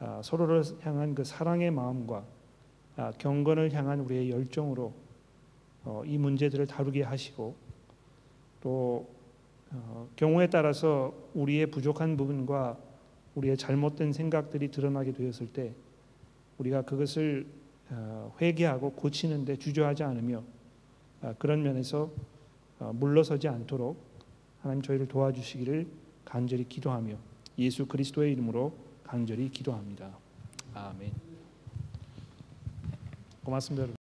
아, 0.00 0.20
서로를 0.24 0.64
향한 0.80 1.14
그 1.14 1.22
사랑의 1.22 1.70
마음과 1.70 2.24
아, 2.96 3.12
경건을 3.18 3.72
향한 3.72 4.00
우리의 4.00 4.30
열정으로 4.30 4.92
어, 5.84 6.02
이 6.04 6.18
문제들을 6.18 6.66
다루게 6.66 7.04
하시고 7.04 7.54
또 8.60 9.08
어, 9.72 10.08
경우에 10.16 10.48
따라서 10.48 11.14
우리의 11.34 11.66
부족한 11.66 12.16
부분과 12.16 12.78
우리의 13.34 13.56
잘못된 13.56 14.12
생각들이 14.12 14.70
드러나게 14.70 15.12
되었을 15.12 15.48
때 15.48 15.74
우리가 16.58 16.82
그것을 16.82 17.46
어, 17.90 18.34
회개하고 18.40 18.92
고치는데 18.92 19.56
주저하지 19.56 20.02
않으며 20.02 20.42
아, 21.22 21.34
그런 21.38 21.62
면에서 21.62 22.10
어, 22.78 22.92
물러서지 22.94 23.48
않도록 23.48 23.96
하나님 24.60 24.82
저희를 24.82 25.08
도와주시기를 25.08 25.86
간절히 26.24 26.68
기도하며 26.68 27.16
예수 27.58 27.86
그리스도의 27.86 28.32
이름으로 28.32 28.72
간절히 29.04 29.48
기도합니다. 29.50 30.10
아멘. 30.74 31.12
고맙습니다. 33.44 33.82
여러분. 33.82 33.96